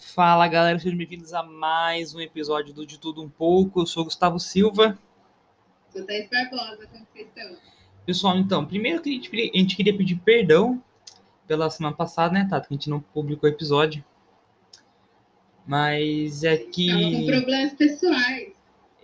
Fala 0.00 0.48
galera, 0.48 0.78
sejam 0.78 0.96
bem-vindos 0.96 1.32
a 1.34 1.42
mais 1.42 2.14
um 2.14 2.20
episódio 2.20 2.72
do 2.74 2.86
De 2.86 2.98
Tudo 2.98 3.22
Um 3.22 3.28
Pouco. 3.28 3.82
Eu 3.82 3.86
sou 3.86 4.02
o 4.02 4.04
Gustavo 4.06 4.40
Silva. 4.40 4.98
Sou 5.90 6.04
Thaís 6.04 6.28
Barbosa, 6.30 6.86
como 6.86 7.06
vocês 7.12 7.26
estão? 7.28 7.56
Pessoal, 8.06 8.36
então, 8.38 8.64
primeiro 8.66 9.02
que 9.02 9.10
a 9.10 9.12
gente, 9.12 9.76
queria- 9.76 9.96
pedir 9.96 10.16
perdão 10.16 10.82
pela 11.46 11.68
semana 11.70 11.94
passada, 11.94 12.32
né, 12.34 12.46
Tato? 12.48 12.66
Que 12.68 12.74
a 12.74 12.76
gente 12.76 12.88
não 12.90 13.00
publicou 13.00 13.48
o 13.48 13.52
episódio. 13.52 14.02
Mas 15.66 16.42
é 16.42 16.56
Tava 16.56 16.64
com 16.66 16.70
que. 16.72 17.26
problemas 17.26 17.72
pessoais. 17.74 18.52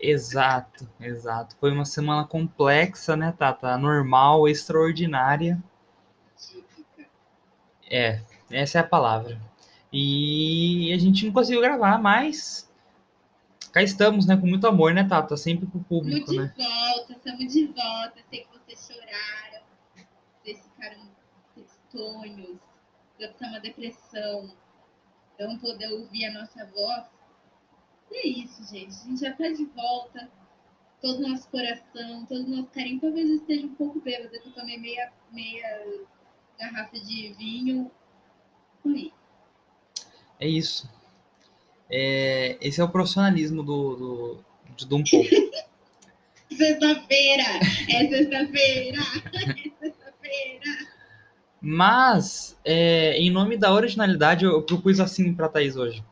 Exato, 0.01 0.89
exato. 1.01 1.57
Foi 1.61 1.71
uma 1.73 1.85
semana 1.85 2.27
complexa, 2.27 3.17
né, 3.17 3.33
Tata? 3.37 3.69
Anormal, 3.69 4.49
extraordinária. 4.49 5.63
Típica. 6.37 7.09
É, 7.91 8.21
essa 8.51 8.79
é 8.79 8.81
a 8.81 8.85
palavra. 8.85 9.41
E 9.99 10.93
a 10.93 10.99
gente 10.99 11.25
não 11.25 11.33
conseguiu 11.33 11.63
gravar, 11.63 11.97
mas 11.99 12.71
cá 13.73 13.83
estamos, 13.83 14.27
né? 14.27 14.37
Com 14.37 14.47
muito 14.47 14.67
amor, 14.67 14.93
né, 14.93 15.09
Tata? 15.09 15.39
Sempre 15.39 15.65
pro 15.65 15.81
Estamos 15.81 15.89
público, 15.89 16.31
de 16.31 16.39
né? 16.39 16.55
volta, 16.55 17.13
estamos 17.15 17.53
de 17.53 17.67
volta. 17.69 18.15
Sei 18.29 18.41
que 18.41 18.59
vocês 18.59 18.87
choraram. 18.87 19.65
Vocês 20.43 20.63
ficaram 20.63 21.11
tristonhos. 21.55 22.59
Deve 23.19 23.33
estar 23.33 23.49
uma 23.49 23.59
depressão. 23.59 24.55
Não 25.41 25.59
poder 25.59 25.91
ouvir 25.91 26.27
a 26.27 26.33
nossa 26.35 26.67
voz. 26.67 27.07
E 28.13 28.17
é 28.19 28.27
isso, 28.45 28.71
gente. 28.71 28.91
A 28.91 29.09
gente 29.09 29.21
já 29.23 29.33
tá 29.33 29.49
de 29.49 29.65
volta. 29.65 30.31
Todo 31.01 31.25
o 31.25 31.29
nosso 31.29 31.49
coração, 31.49 32.27
todo 32.27 32.45
o 32.45 32.51
nosso 32.51 32.69
carinho. 32.69 33.01
Talvez 33.01 33.31
eu 33.31 33.37
esteja 33.37 33.67
um 33.67 33.75
pouco 33.77 33.99
bêbada, 34.01 34.39
que 34.39 34.47
eu 34.47 34.53
tomei 34.53 34.77
meia, 34.79 35.11
meia 35.33 36.03
garrafa 36.59 37.01
de 37.01 37.33
vinho. 37.33 37.91
Foi. 38.83 39.11
É 40.39 40.49
isso. 40.49 40.89
É, 41.91 42.57
esse 42.61 42.81
é 42.81 42.85
o 42.85 42.89
profissionalismo 42.89 43.63
do, 43.63 43.97
do, 43.97 44.45
de 44.77 44.95
um 44.95 45.05
pouco. 45.05 45.29
Sexta-feira! 46.57 47.43
É 47.91 48.09
sexta-feira! 48.09 48.99
É 49.35 49.89
sexta-feira! 49.91 50.87
Mas, 51.61 52.59
é, 52.65 53.19
em 53.19 53.31
nome 53.31 53.57
da 53.57 53.73
originalidade, 53.73 54.45
eu 54.45 54.63
propus 54.63 55.01
assim 55.01 55.35
pra 55.35 55.49
Thaís 55.49 55.77
hoje. 55.77 56.05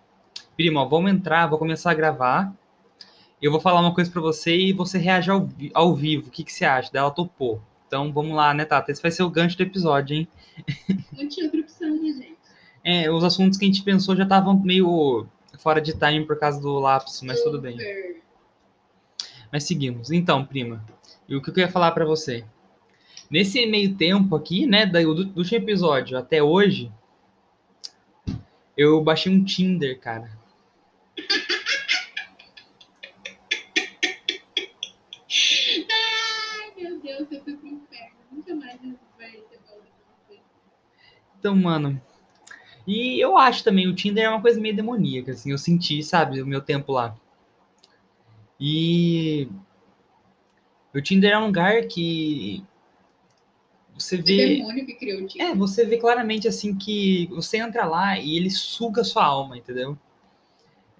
Primo, 0.56 0.80
ó, 0.80 0.84
vamos 0.86 1.12
entrar, 1.12 1.46
vou 1.46 1.58
começar 1.58 1.90
a 1.90 1.94
gravar. 1.94 2.52
Eu 3.40 3.50
vou 3.50 3.60
falar 3.60 3.80
uma 3.80 3.94
coisa 3.94 4.10
pra 4.10 4.20
você 4.20 4.56
e 4.56 4.72
você 4.72 4.98
reage 4.98 5.30
ao, 5.30 5.48
ao 5.72 5.94
vivo. 5.94 6.28
O 6.28 6.30
que, 6.30 6.44
que 6.44 6.52
você 6.52 6.64
acha? 6.64 6.90
Daí 6.92 7.00
ela 7.00 7.10
topou. 7.10 7.62
Então 7.86 8.12
vamos 8.12 8.34
lá, 8.34 8.54
né, 8.54 8.64
Tata? 8.64 8.90
Esse 8.90 9.02
vai 9.02 9.10
ser 9.10 9.22
o 9.22 9.30
gancho 9.30 9.56
do 9.56 9.62
episódio, 9.62 10.16
hein? 10.16 10.28
Não 11.12 11.28
tinha 11.28 11.46
outra 11.46 11.60
opção, 11.60 11.90
né, 11.90 12.12
gente? 12.12 12.36
É, 12.84 13.10
os 13.10 13.24
assuntos 13.24 13.58
que 13.58 13.64
a 13.64 13.68
gente 13.68 13.82
pensou 13.82 14.14
já 14.14 14.24
estavam 14.24 14.60
meio 14.60 15.26
fora 15.58 15.80
de 15.80 15.94
time 15.94 16.26
por 16.26 16.38
causa 16.38 16.60
do 16.60 16.78
lapso, 16.78 17.24
mas 17.24 17.42
tudo 17.42 17.58
bem. 17.58 17.78
Mas 19.50 19.64
seguimos. 19.64 20.10
Então, 20.10 20.44
prima, 20.44 20.84
e 21.26 21.34
o 21.34 21.40
que 21.40 21.48
eu 21.48 21.58
ia 21.58 21.70
falar 21.70 21.92
pra 21.92 22.04
você? 22.04 22.44
Nesse 23.30 23.64
meio 23.66 23.96
tempo 23.96 24.36
aqui, 24.36 24.66
né, 24.66 24.84
do, 24.84 25.14
do 25.14 25.38
último 25.38 25.56
episódio 25.56 26.18
até 26.18 26.42
hoje, 26.42 26.92
eu 28.76 29.02
baixei 29.02 29.32
um 29.32 29.42
Tinder, 29.42 29.98
cara. 29.98 30.30
Ai, 35.90 36.72
meu 36.76 37.00
Deus, 37.00 37.32
eu 37.32 37.42
fui 37.42 37.56
pro 37.56 37.66
inferno. 37.66 38.16
Nunca 38.30 38.54
mais 38.56 38.78
vai 39.16 39.30
ter 39.30 39.58
volta 39.66 39.86
pra 39.86 40.14
você. 40.28 40.40
Então, 41.38 41.56
mano. 41.56 42.00
E 42.86 43.18
eu 43.18 43.36
acho 43.38 43.64
também, 43.64 43.86
o 43.88 43.94
Tinder 43.94 44.24
é 44.24 44.28
uma 44.28 44.42
coisa 44.42 44.60
meio 44.60 44.76
demoníaca, 44.76 45.32
assim, 45.32 45.50
eu 45.50 45.58
senti, 45.58 46.02
sabe, 46.02 46.42
o 46.42 46.46
meu 46.46 46.60
tempo 46.60 46.92
lá. 46.92 47.16
E 48.60 49.48
o 50.94 51.00
Tinder 51.00 51.32
é 51.32 51.38
um 51.38 51.46
lugar 51.46 51.82
que 51.86 52.62
você 53.94 54.16
O 54.16 54.22
vê. 54.24 54.56
demônio 54.56 54.86
que 54.86 54.94
criou 54.94 55.22
o 55.22 55.26
Tinder. 55.26 55.48
É, 55.48 55.54
você 55.54 55.84
vê 55.84 55.96
claramente 55.98 56.46
assim 56.48 56.74
que 56.74 57.26
você 57.28 57.58
entra 57.58 57.84
lá 57.84 58.18
e 58.18 58.36
ele 58.36 58.50
suga 58.50 59.00
a 59.00 59.04
sua 59.04 59.24
alma, 59.24 59.56
entendeu? 59.56 59.96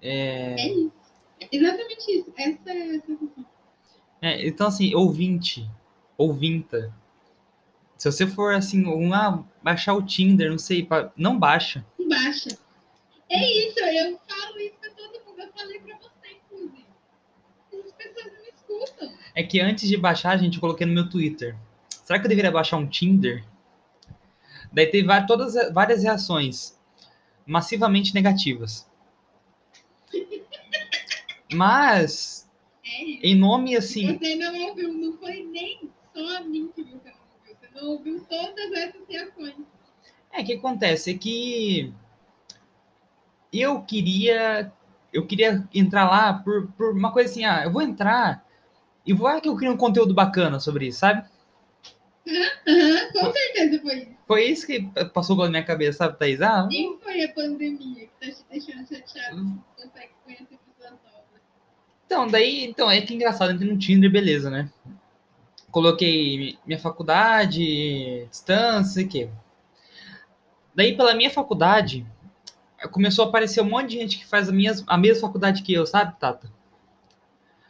É, 0.01 0.55
É 0.59 0.67
isso. 0.73 0.91
É 1.39 1.47
exatamente 1.51 2.11
isso. 2.11 2.33
Essa 2.37 2.69
é 2.71 2.81
a 2.95 3.01
sensação. 3.01 3.45
é, 4.21 4.47
então, 4.47 4.67
assim, 4.67 4.93
ouvinte, 4.95 5.69
ouvinta, 6.17 6.93
se 7.97 8.11
você 8.11 8.27
for 8.27 8.53
assim, 8.53 8.85
um, 8.85 9.13
ah, 9.13 9.43
baixar 9.63 9.93
o 9.93 10.03
Tinder, 10.05 10.49
não 10.51 10.57
sei, 10.59 10.87
não 11.17 11.37
baixa. 11.39 11.85
Não 11.99 12.07
baixa. 12.09 12.49
É 13.29 13.67
isso, 13.67 13.79
eu 13.79 14.19
falo 14.27 14.59
isso 14.59 14.75
pra 14.79 14.89
todo 14.91 15.25
mundo. 15.25 15.41
Eu 15.41 15.51
falei 15.57 15.79
pra 15.79 15.97
você, 15.97 16.37
inclusive. 16.45 16.85
As 17.73 17.91
pessoas 17.93 18.25
não 18.33 18.41
me 18.41 18.49
escutam. 18.49 19.17
É 19.33 19.43
que 19.43 19.59
antes 19.59 19.87
de 19.87 19.97
baixar, 19.97 20.37
gente, 20.37 20.55
eu 20.55 20.61
coloquei 20.61 20.85
no 20.85 20.93
meu 20.93 21.09
Twitter. 21.09 21.55
Será 21.89 22.19
que 22.19 22.25
eu 22.25 22.29
deveria 22.29 22.51
baixar 22.51 22.77
um 22.77 22.87
Tinder? 22.87 23.43
Daí 24.71 24.87
teve 24.87 25.07
va- 25.07 25.23
todas, 25.25 25.55
várias 25.73 26.03
reações 26.03 26.77
massivamente 27.47 28.13
negativas. 28.13 28.87
Mas, 31.53 32.47
É 32.83 33.01
em 33.27 33.35
nome 33.35 33.75
assim. 33.75 34.17
Você 34.17 34.35
não 34.35 34.55
ouviu, 34.69 34.93
não 34.93 35.17
foi 35.17 35.43
nem 35.43 35.89
só 36.13 36.37
a 36.37 36.41
mim 36.41 36.71
que 36.75 36.83
não 36.83 36.99
ouviu. 37.83 38.19
Todas 38.29 38.71
essas 38.71 39.01
reações. 39.07 39.55
É, 40.31 40.41
o 40.41 40.45
que 40.45 40.53
acontece 40.53 41.11
é 41.11 41.17
que 41.17 41.93
eu 43.51 43.81
queria 43.83 44.71
eu 45.13 45.25
queria 45.25 45.65
entrar 45.73 46.09
lá 46.09 46.33
por, 46.33 46.67
por 46.73 46.91
uma 46.91 47.11
coisa 47.11 47.31
assim, 47.31 47.45
ah, 47.45 47.63
eu 47.63 47.71
vou 47.71 47.81
entrar 47.81 48.45
e 49.05 49.13
vou 49.13 49.27
ah, 49.27 49.39
que 49.39 49.47
eu 49.47 49.55
crio 49.55 49.71
um 49.71 49.77
conteúdo 49.77 50.13
bacana 50.13 50.59
sobre 50.59 50.87
isso, 50.87 50.99
sabe? 50.99 51.25
Aham, 52.27 53.11
com 53.13 53.31
certeza 53.31 53.81
foi 53.81 53.95
isso. 53.99 54.15
Foi 54.27 54.43
isso 54.43 54.65
que 54.65 54.81
passou 55.13 55.35
pela 55.37 55.49
minha 55.49 55.63
cabeça, 55.63 55.99
sabe, 55.99 56.17
Thaís? 56.17 56.41
Ah, 56.41 56.67
Nem 56.67 56.97
foi 56.99 57.23
a 57.23 57.31
pandemia 57.31 58.07
que 58.07 58.11
tá 58.19 58.35
te 58.35 58.43
deixando 58.49 58.87
chateado. 58.87 59.37
Não 59.37 59.63
consegue 59.75 60.09
conhecer 60.23 60.57
pessoas 60.57 60.99
novas. 61.03 61.41
então, 62.05 62.27
daí, 62.27 62.65
então, 62.65 62.89
é 62.89 62.99
que 63.01 63.13
engraçado, 63.13 63.53
entrei 63.53 63.71
no 63.71 63.77
Tinder, 63.77 64.11
beleza, 64.11 64.49
né? 64.49 64.71
Coloquei 65.75 66.57
minha 66.65 66.79
faculdade, 66.79 68.25
distância, 68.31 68.93
sei 68.93 69.03
o 69.03 69.07
quê. 69.09 69.29
Daí, 70.73 70.95
pela 70.95 71.13
minha 71.13 71.29
faculdade, 71.29 72.07
começou 72.93 73.25
a 73.25 73.27
aparecer 73.27 73.59
um 73.59 73.69
monte 73.69 73.89
de 73.89 73.97
gente 73.97 74.17
que 74.19 74.25
faz 74.25 74.47
a, 74.47 74.53
minha, 74.53 74.73
a 74.87 74.97
mesma 74.97 75.27
faculdade 75.27 75.63
que 75.63 75.73
eu, 75.73 75.85
sabe, 75.85 76.17
Tata? 76.17 76.49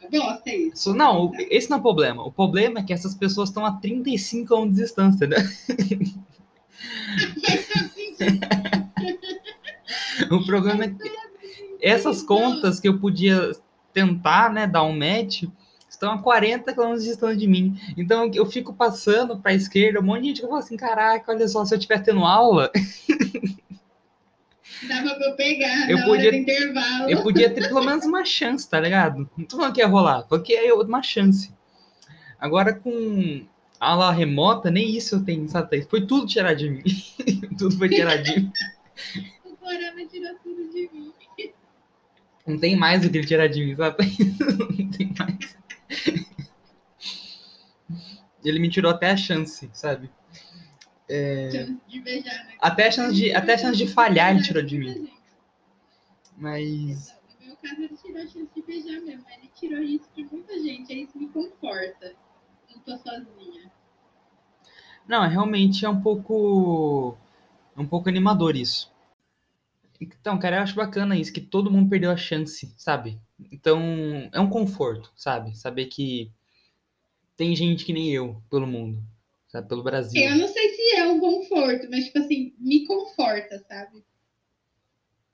Gosta 0.08 0.50
isso. 0.54 0.90
Isso- 0.90 0.94
Não, 0.94 1.32
esse 1.50 1.68
não 1.68 1.78
é 1.78 1.80
o 1.80 1.82
problema. 1.82 2.24
O 2.24 2.30
problema 2.30 2.78
é 2.78 2.82
que 2.84 2.92
essas 2.92 3.12
pessoas 3.12 3.48
estão 3.48 3.66
a 3.66 3.72
35 3.72 4.54
anos 4.54 4.76
de 4.76 4.82
distância, 4.82 5.26
né? 5.26 5.38
O 10.30 10.44
problema 10.46 10.84
é 10.84 10.88
que 10.90 11.10
essas 11.80 12.22
contas 12.22 12.78
que 12.78 12.88
eu 12.88 13.00
podia 13.00 13.50
tentar, 13.92 14.52
né, 14.52 14.66
dar 14.66 14.84
um 14.84 14.96
match, 14.96 15.44
estão 15.96 16.12
a 16.12 16.18
40 16.18 16.72
km 16.72 16.94
de 16.94 17.04
distância 17.04 17.36
de 17.36 17.46
mim. 17.48 17.78
Então 17.96 18.30
eu 18.32 18.46
fico 18.46 18.72
passando 18.72 19.38
para 19.38 19.50
a 19.52 19.54
esquerda, 19.54 19.98
um 20.00 20.02
monte 20.02 20.22
de 20.22 20.28
gente 20.28 20.40
que 20.42 20.46
fala 20.46 20.58
assim: 20.60 20.76
caraca, 20.76 21.32
olha 21.32 21.48
só, 21.48 21.64
se 21.64 21.74
eu 21.74 21.78
estiver 21.78 22.02
tendo 22.02 22.24
aula, 22.24 22.70
Dava 24.86 25.14
pra 25.14 25.26
eu 25.28 25.36
pegar 25.36 25.90
Eu 25.90 26.04
podia- 26.04 26.32
eu 27.08 27.22
podia 27.22 27.48
ter 27.50 27.66
pelo 27.66 27.82
menos 27.82 28.04
uma 28.04 28.24
chance, 28.24 28.68
tá 28.68 28.78
ligado? 28.78 29.28
Não 29.36 29.44
tô 29.46 29.56
falando 29.56 29.72
que 29.74 29.80
ia 29.80 29.86
rolar, 29.86 30.24
porque 30.24 30.52
é 30.52 30.72
uma 30.72 31.02
chance. 31.02 31.50
Agora 32.38 32.74
com 32.74 33.46
aula 33.80 34.12
remota, 34.12 34.70
nem 34.70 34.94
isso 34.94 35.14
eu 35.16 35.24
tenho, 35.24 35.48
sabe? 35.48 35.82
Foi 35.88 36.06
tudo 36.06 36.26
tirado 36.26 36.58
de 36.58 36.68
mim. 36.70 36.82
tudo 37.58 37.76
foi 37.78 37.88
tirado 37.88 38.22
de 38.22 38.40
mim. 38.40 38.52
O 39.44 39.56
Corona 39.56 40.06
tirou 40.10 40.34
tudo 40.44 40.70
de 40.72 40.88
mim. 40.92 41.12
Não 42.46 42.56
tem 42.58 42.76
mais 42.76 43.04
o 43.04 43.10
que 43.10 43.18
ele 43.18 43.26
tirar 43.26 43.48
de 43.48 43.64
mim, 43.64 43.74
sabe? 43.74 43.96
Não 44.78 44.90
tem 44.90 45.12
mais. 45.18 45.56
Ele 48.44 48.58
me 48.58 48.70
tirou 48.70 48.90
até 48.90 49.10
a 49.10 49.16
chance, 49.16 49.68
sabe? 49.72 50.10
Chance 51.08 51.76
de 51.88 52.00
beijar, 52.00 52.44
né? 52.46 52.56
Até 52.60 52.88
a 52.88 52.90
chance 52.90 53.14
de, 53.14 53.32
até 53.32 53.54
a 53.54 53.58
chance 53.58 53.78
de 53.78 53.86
falhar 53.86 54.30
ele 54.30 54.42
tirou 54.42 54.62
de 54.62 54.78
mim. 54.78 55.10
Mas. 56.36 57.14
No 57.40 57.46
meu 57.46 57.56
caso, 57.56 57.82
ele 57.82 57.96
tirou 57.96 58.22
a 58.22 58.26
chance 58.26 58.48
de 58.54 58.62
beijar 58.62 59.00
mesmo. 59.00 59.24
mas 59.24 59.38
Ele 59.38 59.50
tirou 59.54 59.82
isso 59.82 60.08
de 60.14 60.24
muita 60.24 60.58
gente. 60.60 60.92
Aí 60.92 61.02
isso 61.02 61.18
me 61.18 61.28
conforta. 61.28 62.14
Não 62.70 62.80
tô 62.80 62.96
sozinha. 62.98 63.70
Não, 65.06 65.28
realmente 65.28 65.84
é 65.84 65.88
um 65.88 66.00
pouco. 66.00 67.16
É 67.76 67.80
um 67.80 67.86
pouco 67.86 68.08
animador 68.08 68.56
isso. 68.56 68.92
Então, 70.00 70.38
cara, 70.38 70.56
eu 70.56 70.62
acho 70.62 70.74
bacana 70.74 71.16
isso, 71.16 71.32
que 71.32 71.40
todo 71.40 71.70
mundo 71.70 71.88
perdeu 71.90 72.10
a 72.10 72.16
chance, 72.16 72.72
sabe? 72.76 73.18
Então, 73.52 73.80
é 74.32 74.40
um 74.40 74.48
conforto, 74.50 75.12
sabe? 75.16 75.56
Saber 75.56 75.86
que 75.86 76.30
tem 77.36 77.54
gente 77.54 77.84
que 77.84 77.92
nem 77.92 78.10
eu 78.12 78.42
pelo 78.50 78.66
mundo, 78.66 79.02
sabe? 79.48 79.68
Pelo 79.68 79.82
Brasil. 79.82 80.22
Eu 80.22 80.36
não 80.36 80.48
sei 80.48 80.74
se 80.74 80.96
é 80.96 81.04
um 81.06 81.20
conforto, 81.20 81.88
mas, 81.90 82.06
tipo 82.06 82.18
assim, 82.18 82.54
me 82.58 82.86
conforta, 82.86 83.58
sabe? 83.68 84.04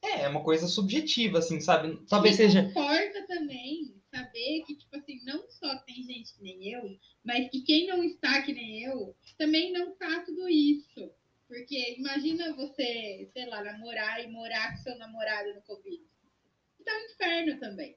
É, 0.03 0.23
É, 0.23 0.29
uma 0.29 0.43
coisa 0.43 0.67
subjetiva, 0.69 1.39
assim, 1.39 1.61
sabe? 1.61 1.97
Talvez 2.09 2.37
Me 2.39 2.45
seja. 2.45 2.63
conforta 2.65 3.27
também 3.27 3.95
saber 4.11 4.65
que, 4.67 4.77
tipo 4.77 4.97
assim, 4.97 5.21
não 5.25 5.49
só 5.51 5.77
tem 5.81 6.03
gente 6.03 6.35
que 6.35 6.43
nem 6.43 6.69
eu, 6.73 6.99
mas 7.25 7.49
que 7.51 7.63
quem 7.63 7.87
não 7.87 8.03
está 8.05 8.43
que 8.43 8.53
nem 8.53 8.83
eu, 8.85 9.17
também 9.39 9.73
não 9.73 9.95
tá 9.97 10.21
tudo 10.27 10.49
isso. 10.49 11.11
Porque 11.53 11.97
imagina 11.99 12.55
você, 12.55 13.29
sei 13.31 13.47
lá, 13.47 13.63
namorar 13.63 14.25
e 14.25 14.27
morar 14.27 14.71
com 14.71 14.79
seu 14.79 14.97
namorado 14.97 15.55
no 15.55 15.61
Covid. 15.61 16.03
Tá 16.83 16.93
um 16.95 17.13
inferno 17.13 17.61
também. 17.61 17.95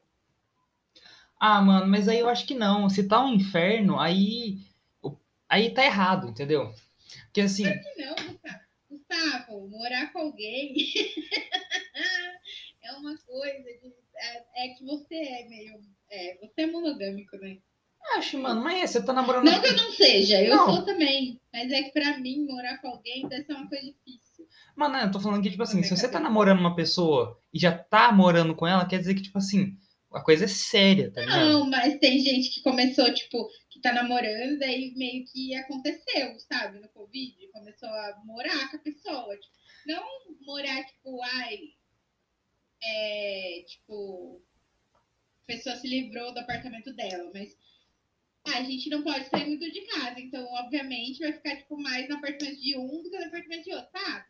Ah, 1.40 1.62
mano, 1.62 1.88
mas 1.88 2.10
aí 2.10 2.20
eu 2.20 2.28
acho 2.28 2.46
que 2.46 2.54
não. 2.54 2.90
Se 2.90 3.08
tá 3.08 3.24
um 3.24 3.34
inferno, 3.34 3.98
aí. 3.98 4.60
Aí 5.48 5.74
tá 5.74 5.86
errado, 5.86 6.28
entendeu? 6.28 6.74
Porque 7.28 7.42
assim. 7.42 7.64
Que 7.64 8.04
não, 8.04 8.16
Gustavo. 8.16 8.66
Gustavo, 8.90 9.70
morar 9.70 10.12
com 10.12 10.20
alguém 10.20 10.76
é 12.84 12.92
uma 12.92 13.18
coisa 13.18 13.64
de. 13.64 13.94
É, 14.18 14.66
é 14.66 14.70
que 14.74 14.84
você 14.84 15.16
é 15.16 15.48
meio. 15.48 15.80
É, 16.10 16.38
você 16.42 16.64
é 16.64 16.68
monogâmico, 16.68 17.38
né? 17.38 17.60
Acho, 18.18 18.38
mano, 18.38 18.62
mas 18.62 18.82
é, 18.82 18.88
você 18.88 19.04
tá 19.04 19.12
namorando. 19.12 19.46
Não 19.46 19.62
que 19.62 19.68
eu 19.68 19.76
não 19.76 19.92
seja, 19.92 20.42
eu 20.42 20.56
Não. 20.56 20.66
sou 20.76 20.86
também. 20.86 21.40
Mas 21.52 21.72
é 21.72 21.84
que 21.84 21.92
pra 21.92 22.18
mim, 22.18 22.46
morar 22.46 22.78
com 22.78 22.90
alguém 22.90 23.28
deve 23.28 23.44
ser 23.46 23.54
uma 23.54 23.68
coisa 23.68 23.84
difícil. 23.84 24.48
Mano, 24.76 24.98
eu 24.98 25.12
tô 25.12 25.20
falando 25.20 25.42
que, 25.42 25.50
tipo 25.50 25.64
assim, 25.64 25.82
se 25.84 25.96
você 25.96 26.08
tá 26.08 26.20
namorando 26.20 26.60
uma 26.60 26.76
pessoa 26.76 27.40
e 27.54 27.60
já 27.60 27.76
tá 27.76 28.12
morando 28.12 28.56
com 28.56 28.68
ela, 28.68 28.86
quer 28.88 29.00
dizer 29.00 29.16
que, 29.16 29.24
tipo 29.24 29.38
assim, 29.38 29.78
a 30.14 30.22
coisa 30.22 30.46
é 30.46 30.48
séria, 30.48 31.12
tá 31.12 31.22
ligado? 31.22 31.46
Não, 31.46 31.70
mas 31.70 31.98
tem 32.00 32.20
gente 32.20 32.50
que 32.52 32.62
começou, 32.62 33.14
tipo, 33.14 33.50
que 33.70 33.82
tá 33.82 33.92
namorando, 33.92 34.60
daí 34.60 34.94
meio 34.96 35.26
que 35.26 35.54
aconteceu, 35.56 36.38
sabe, 36.40 36.80
no 36.80 36.88
Covid. 36.90 37.36
Começou 37.52 37.90
a 37.90 38.22
morar 38.26 38.70
com 38.70 38.78
a 38.78 38.80
pessoa. 38.80 39.36
Tipo, 39.38 39.54
não 39.88 40.04
morar, 40.46 40.84
tipo, 40.86 41.22
ai. 41.22 41.60
É, 42.84 43.64
tipo. 43.68 44.42
A 44.94 45.46
pessoa 45.46 45.76
se 45.76 45.88
livrou 45.88 46.34
do 46.34 46.40
apartamento 46.40 46.94
dela, 46.94 47.30
mas. 47.34 47.56
Ah, 48.48 48.58
a 48.60 48.64
gente 48.64 48.90
não 48.90 49.02
pode 49.02 49.28
sair 49.30 49.48
muito 49.48 49.72
de 49.72 49.82
casa, 49.82 50.20
então, 50.20 50.46
obviamente, 50.54 51.20
vai 51.20 51.34
ficar, 51.34 51.56
tipo, 51.56 51.78
mais 51.82 52.08
no 52.08 52.16
apartamento 52.16 52.62
de 52.62 52.78
um 52.78 53.02
do 53.02 53.10
que 53.10 53.18
no 53.18 53.26
apartamento 53.26 53.64
de 53.64 53.74
outro, 53.74 53.90
sabe? 53.92 54.26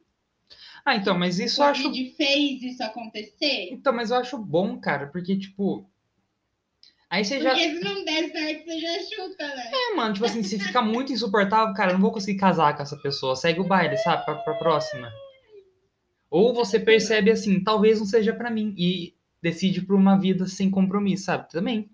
Ah, 0.85 0.95
então, 0.95 1.17
mas 1.17 1.39
isso 1.39 1.61
o 1.61 1.65
eu 1.65 1.69
acho. 1.69 1.83
Covid 1.83 2.11
fez 2.11 2.61
isso 2.61 2.83
acontecer. 2.83 3.69
Então, 3.71 3.91
mas 3.91 4.11
eu 4.11 4.17
acho 4.17 4.37
bom, 4.37 4.79
cara, 4.79 5.07
porque, 5.07 5.37
tipo. 5.37 5.89
Aí 7.09 7.25
você 7.25 7.41
já. 7.41 7.51
Porque 7.51 7.75
se 7.75 7.79
não 7.79 8.05
der 8.05 8.31
certo, 8.31 8.65
você 8.65 8.79
já 8.79 8.99
chuta, 8.99 9.47
né? 9.47 9.71
É, 9.73 9.95
mano, 9.95 10.13
tipo 10.13 10.25
assim, 10.25 10.43
se 10.43 10.59
ficar 10.59 10.81
muito 10.81 11.11
insuportável, 11.11 11.73
cara, 11.73 11.91
eu 11.91 11.95
não 11.95 12.01
vou 12.01 12.11
conseguir 12.11 12.39
casar 12.39 12.75
com 12.75 12.83
essa 12.83 12.97
pessoa. 12.97 13.35
Segue 13.35 13.59
o 13.59 13.67
baile, 13.67 13.97
sabe? 13.97 14.25
Pra, 14.25 14.35
pra 14.35 14.53
próxima. 14.55 15.11
Ou 16.29 16.53
você 16.53 16.79
percebe 16.79 17.31
assim, 17.31 17.63
talvez 17.63 17.99
não 17.99 18.05
seja 18.05 18.33
pra 18.33 18.51
mim. 18.51 18.73
E 18.77 19.15
decide 19.41 19.81
por 19.81 19.95
uma 19.95 20.19
vida 20.19 20.47
sem 20.47 20.69
compromisso, 20.69 21.25
sabe? 21.25 21.49
Também. 21.49 21.89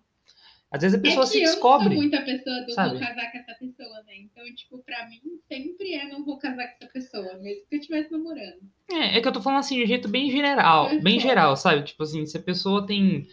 Às 0.72 0.82
vezes 0.84 0.98
a 0.98 1.02
pessoa 1.02 1.24
é 1.24 1.28
se 1.28 1.38
eu 1.38 1.44
não 1.44 1.52
descobre. 1.52 1.88
sou 1.90 1.96
muita 1.98 2.22
pessoa 2.22 2.62
do 2.62 2.72
sabe? 2.72 2.90
vou 2.92 3.00
casar 3.00 3.32
com 3.32 3.38
essa 3.38 3.54
pessoa, 3.56 4.04
né? 4.04 4.14
Então, 4.20 4.56
tipo, 4.56 4.80
pra 4.80 5.06
mim, 5.10 5.20
sempre 5.48 5.94
é 5.96 6.08
não 6.08 6.24
vou 6.24 6.38
casar 6.38 6.66
com 6.68 6.86
essa 6.86 6.94
pessoa, 6.94 7.38
mesmo 7.40 7.66
que 7.70 7.76
eu 7.76 7.80
estivesse 7.80 8.10
namorando. 8.10 8.62
É, 8.90 9.18
é 9.18 9.22
que 9.22 9.28
eu 9.28 9.34
tô 9.34 9.42
falando 9.42 9.60
assim 9.60 9.76
de 9.76 9.84
um 9.84 9.88
jeito 9.88 10.08
bem 10.08 10.32
geral, 10.32 10.88
É 10.88 11.00
bem 11.00 11.20
foda. 11.20 11.30
geral, 11.30 11.58
sabe? 11.58 11.84
Tipo 11.84 12.04
assim, 12.04 12.26
se 12.26 12.38
a 12.38 12.42
pessoa 12.42 12.86
tem 12.86 13.28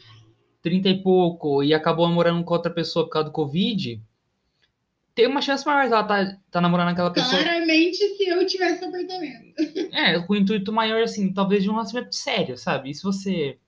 30 0.62 0.88
e 0.88 1.00
pouco 1.02 1.62
e 1.62 1.72
acabou 1.72 2.08
namorando 2.08 2.42
com 2.44 2.52
outra 2.54 2.72
pessoa 2.72 3.04
por 3.04 3.12
causa 3.12 3.28
do 3.28 3.32
Covid, 3.32 4.02
tem 5.14 5.26
uma 5.26 5.40
chance 5.40 5.64
maior 5.64 5.86
de 5.86 5.92
ela 5.92 6.04
tá, 6.04 6.36
tá 6.50 6.60
namorando 6.60 6.88
aquela 6.88 7.12
pessoa. 7.12 7.40
Claramente, 7.42 7.96
se 7.96 8.28
eu 8.28 8.44
tivesse 8.46 8.84
apartamento. 8.84 9.54
É, 9.92 10.18
com 10.20 10.32
o 10.32 10.36
intuito 10.36 10.72
maior, 10.72 11.02
assim, 11.02 11.32
talvez 11.32 11.62
de 11.62 11.70
um 11.70 11.72
relacionamento 11.72 12.14
sério, 12.14 12.56
sabe? 12.56 12.90
E 12.90 12.94
se 12.94 13.02
você. 13.02 13.58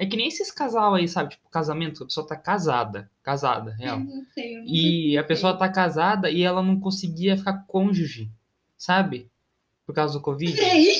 É 0.00 0.06
que 0.06 0.16
nem 0.16 0.28
esses 0.28 0.50
casal 0.52 0.94
aí, 0.94 1.08
sabe? 1.08 1.30
Tipo, 1.30 1.48
casamento, 1.50 2.04
a 2.04 2.06
pessoa 2.06 2.26
tá 2.26 2.36
casada. 2.36 3.10
Casada, 3.22 3.72
real. 3.72 3.98
Eu 3.98 4.04
não 4.04 4.24
sei, 4.32 4.54
eu 4.56 4.60
nunca 4.60 4.70
E 4.72 5.18
a 5.18 5.20
sei. 5.20 5.28
pessoa 5.28 5.56
tá 5.58 5.68
casada 5.68 6.30
e 6.30 6.42
ela 6.42 6.62
não 6.62 6.78
conseguia 6.78 7.36
ficar 7.36 7.64
cônjuge, 7.66 8.30
sabe? 8.76 9.28
Por 9.84 9.94
causa 9.94 10.14
do 10.14 10.20
Covid. 10.22 10.52
Sei, 10.56 10.94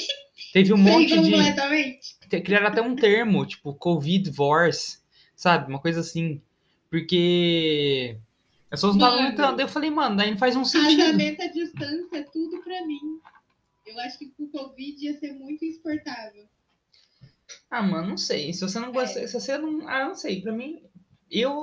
Teve 0.52 0.72
um 0.74 0.82
sei 0.82 0.92
monte 0.92 1.08
de. 1.08 1.30
completamente. 1.30 2.18
te- 2.28 2.40
criaram 2.40 2.66
até 2.66 2.82
um 2.82 2.96
termo, 2.96 3.46
tipo, 3.46 3.72
Covid 3.74 4.24
divorce, 4.24 4.98
sabe? 5.36 5.68
Uma 5.70 5.78
coisa 5.80 6.00
assim. 6.00 6.40
Porque 6.90 8.16
as 8.70 8.80
pessoas 8.80 8.96
não 8.96 9.06
estavam 9.06 9.26
entrando. 9.30 9.60
Eu 9.60 9.68
falei, 9.68 9.90
mano, 9.90 10.16
daí 10.16 10.30
não 10.30 10.38
faz 10.38 10.56
um 10.56 10.64
sentido. 10.64 10.98
Casamento 10.98 11.42
à 11.42 11.46
distância 11.46 12.16
é 12.18 12.22
tudo 12.22 12.60
pra 12.62 12.84
mim. 12.86 13.20
Eu 13.86 13.98
acho 14.00 14.18
que 14.18 14.26
com 14.26 14.44
o 14.44 14.48
Covid 14.48 15.04
ia 15.04 15.16
ser 15.18 15.32
muito 15.34 15.64
insuportável. 15.64 16.44
Ah, 17.70 17.82
mano, 17.82 18.08
não 18.10 18.16
sei. 18.16 18.52
Se 18.52 18.60
você 18.62 18.78
não 18.78 18.92
gosta, 18.92 19.20
É. 19.20 19.26
se 19.26 19.32
você 19.40 19.56
não, 19.58 19.88
ah, 19.88 20.06
não 20.06 20.14
sei. 20.14 20.40
Pra 20.42 20.52
mim, 20.52 20.82
eu 21.30 21.60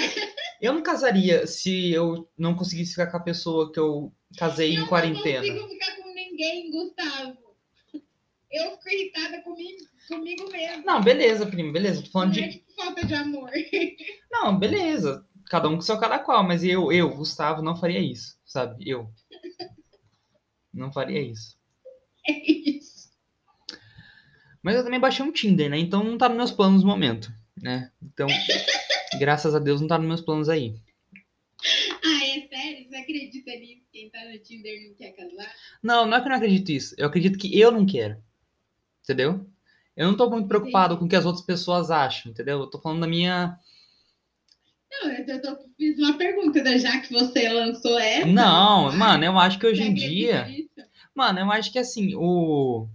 eu 0.62 0.74
não 0.74 0.82
casaria 0.84 1.46
se 1.48 1.92
eu 1.92 2.30
não 2.38 2.56
conseguisse 2.56 2.92
ficar 2.92 3.08
com 3.08 3.18
a 3.18 3.24
pessoa 3.24 3.72
que 3.72 3.80
eu 3.80 4.14
casei 4.38 4.74
em 4.74 4.80
Eu 4.80 4.88
quarentena. 4.88 5.42
não 5.46 5.54
consigo 5.62 5.70
ficar 5.70 5.96
com 5.98 6.14
ninguém, 6.14 6.72
Gustavo. 6.72 7.38
Eu 8.52 8.72
fico 8.78 8.90
irritada 8.90 9.42
comigo, 9.42 9.78
comigo 10.08 10.50
mesmo. 10.52 10.86
Não, 10.86 11.02
beleza, 11.02 11.46
primo, 11.46 11.74
beleza. 11.74 12.02
Tô 12.04 12.10
falando 12.12 12.36
Não 12.36 12.44
é 12.44 12.48
de. 12.48 12.54
tipo 12.54 12.74
falta 12.76 13.06
de 13.06 13.14
amor. 13.14 13.50
Não, 14.32 14.58
beleza. 14.58 15.26
Cada 15.50 15.68
um 15.70 15.76
com 15.76 15.82
seu 15.82 15.98
cada 16.00 16.20
qual, 16.20 16.44
mas 16.44 16.64
eu, 16.64 16.92
eu, 16.92 17.10
Gustavo, 17.16 17.62
não 17.62 17.76
faria 17.76 18.00
isso, 18.00 18.38
sabe? 18.46 18.90
Eu. 18.90 19.10
Não 20.74 20.92
faria 20.92 21.22
isso. 21.22 21.58
É 22.28 22.52
isso. 22.52 22.95
Mas 24.66 24.76
eu 24.76 24.84
também 24.84 25.00
baixei 25.00 25.24
um 25.24 25.32
Tinder, 25.32 25.70
né? 25.70 25.78
Então 25.78 26.04
não 26.04 26.18
tá 26.18 26.28
nos 26.28 26.38
meus 26.38 26.52
planos 26.52 26.82
no 26.82 26.90
momento, 26.90 27.32
né? 27.62 27.92
Então, 28.02 28.26
graças 29.20 29.54
a 29.54 29.60
Deus 29.60 29.80
não 29.80 29.88
tá 29.88 29.96
nos 30.00 30.08
meus 30.08 30.22
planos 30.22 30.50
aí. 30.50 30.74
Ah, 32.04 32.26
é 32.26 32.48
sério? 32.48 32.90
Você 32.90 32.96
acredita 32.96 33.52
nisso? 33.52 33.84
Quem 33.94 34.10
tá 34.10 34.18
no 34.28 34.40
Tinder 34.40 34.88
não 34.90 34.96
quer 34.96 35.12
casar? 35.12 35.54
Não, 35.84 36.08
não 36.08 36.18
é 36.18 36.20
que 36.20 36.26
eu 36.26 36.30
não 36.32 36.38
acredito 36.38 36.68
nisso. 36.72 36.96
Eu 36.98 37.06
acredito 37.06 37.38
que 37.38 37.60
eu 37.60 37.72
não 37.72 37.86
quero. 37.86 38.18
Entendeu? 39.04 39.48
Eu 39.96 40.08
não 40.08 40.18
tô 40.18 40.28
muito 40.32 40.48
preocupado 40.48 40.98
com 40.98 41.06
o 41.06 41.08
que 41.08 41.16
as 41.16 41.28
outras 41.28 41.46
pessoas 41.46 41.92
acham, 41.92 42.32
entendeu? 42.32 42.62
Eu 42.62 42.68
tô 42.68 42.82
falando 42.82 43.02
da 43.02 43.08
minha. 43.08 43.60
Não, 44.92 45.12
eu, 45.12 45.42
tô- 45.44 45.60
fiz 45.78 46.00
uma 46.00 46.18
pergunta, 46.18 46.64
né? 46.64 46.80
Já 46.80 47.00
que 47.02 47.14
você 47.14 47.48
lançou 47.50 48.00
essa. 48.00 48.26
Não, 48.26 48.92
mano, 48.98 49.24
eu 49.26 49.38
acho 49.38 49.60
que 49.60 49.68
hoje 49.68 49.84
em 49.84 49.94
dia. 49.94 50.48
Mano, 51.14 51.40
eu 51.40 51.52
acho 51.52 51.72
que 51.72 51.78
assim, 51.78 52.16
o. 52.16 52.88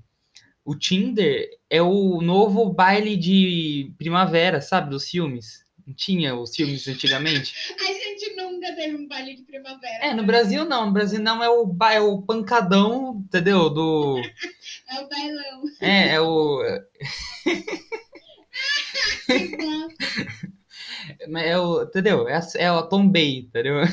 O 0.65 0.75
Tinder 0.77 1.60
é 1.71 1.81
o 1.81 2.21
novo 2.21 2.71
baile 2.73 3.17
de 3.17 3.93
primavera, 3.97 4.61
sabe? 4.61 4.91
Dos 4.91 5.09
filmes. 5.09 5.65
Não 5.87 5.95
tinha 5.95 6.37
os 6.37 6.55
filmes 6.55 6.87
antigamente? 6.87 7.55
A 7.81 7.85
gente 7.93 8.37
nunca 8.37 8.73
teve 8.75 8.97
um 8.97 9.09
baile 9.09 9.35
de 9.37 9.43
primavera. 9.43 10.05
É, 10.07 10.13
no 10.15 10.25
Brasil 10.25 10.65
não. 10.65 10.87
No 10.87 10.93
Brasil 10.93 11.21
não 11.21 11.43
é 11.43 11.49
o, 11.49 11.65
ba- 11.67 11.95
é 11.95 12.01
o 12.01 12.21
pancadão, 12.23 13.23
entendeu? 13.27 13.71
Do. 13.71 14.21
É 14.93 15.01
o 15.01 15.09
bailão. 15.09 15.63
É, 15.81 16.09
é 16.15 16.21
o. 16.21 16.63
É 21.39 21.59
o. 21.59 21.83
Entendeu? 21.83 22.29
É 22.29 22.37
a, 22.37 22.41
é 22.57 22.67
a 22.69 22.83
Tom 22.83 23.09
Bay, 23.09 23.39
entendeu? 23.41 23.75
tá, 23.85 23.91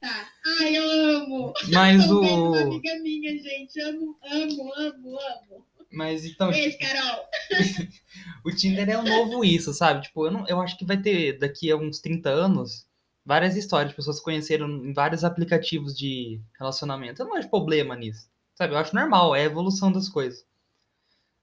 tá. 0.00 0.28
Ai, 0.60 0.76
eu 0.76 0.90
amo. 0.90 1.52
Mas 1.72 2.02
vendo 2.02 2.20
uma 2.20 2.50
o. 2.50 2.54
amiga 2.54 2.98
minha, 3.02 3.32
gente. 3.42 3.80
Amo, 3.80 4.16
amo, 4.24 4.72
amo, 4.74 5.18
amo. 5.18 5.55
Mas 5.96 6.26
então, 6.26 6.50
Beijo, 6.50 6.76
Carol. 6.78 7.24
o 8.44 8.50
Tinder 8.50 8.86
é 8.86 8.98
o 8.98 9.02
novo 9.02 9.42
isso, 9.42 9.72
sabe? 9.72 10.02
Tipo, 10.02 10.26
eu, 10.26 10.30
não, 10.30 10.46
eu 10.46 10.60
acho 10.60 10.76
que 10.76 10.84
vai 10.84 11.00
ter 11.00 11.38
daqui 11.38 11.70
a 11.70 11.76
uns 11.76 12.00
30 12.00 12.28
anos 12.28 12.86
várias 13.24 13.56
histórias 13.56 13.88
de 13.88 13.96
pessoas 13.96 14.16
que 14.16 14.20
se 14.20 14.24
conheceram 14.24 14.68
em 14.68 14.92
vários 14.92 15.24
aplicativos 15.24 15.96
de 15.96 16.38
relacionamento. 16.58 17.22
Eu 17.22 17.26
não 17.26 17.34
acho 17.34 17.48
problema 17.48 17.96
nisso, 17.96 18.28
sabe? 18.54 18.74
Eu 18.74 18.78
acho 18.78 18.94
normal, 18.94 19.34
é 19.34 19.40
a 19.40 19.44
evolução 19.44 19.90
das 19.90 20.06
coisas. 20.06 20.44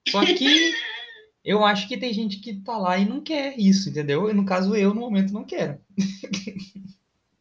Só 0.08 0.24
que 0.24 0.72
eu 1.44 1.64
acho 1.64 1.88
que 1.88 1.96
tem 1.96 2.14
gente 2.14 2.38
que 2.38 2.54
tá 2.54 2.78
lá 2.78 2.96
e 2.96 3.04
não 3.04 3.20
quer 3.20 3.58
isso, 3.58 3.90
entendeu? 3.90 4.30
E 4.30 4.32
no 4.32 4.46
caso, 4.46 4.76
eu, 4.76 4.94
no 4.94 5.00
momento, 5.00 5.32
não 5.32 5.42
quero. 5.42 5.80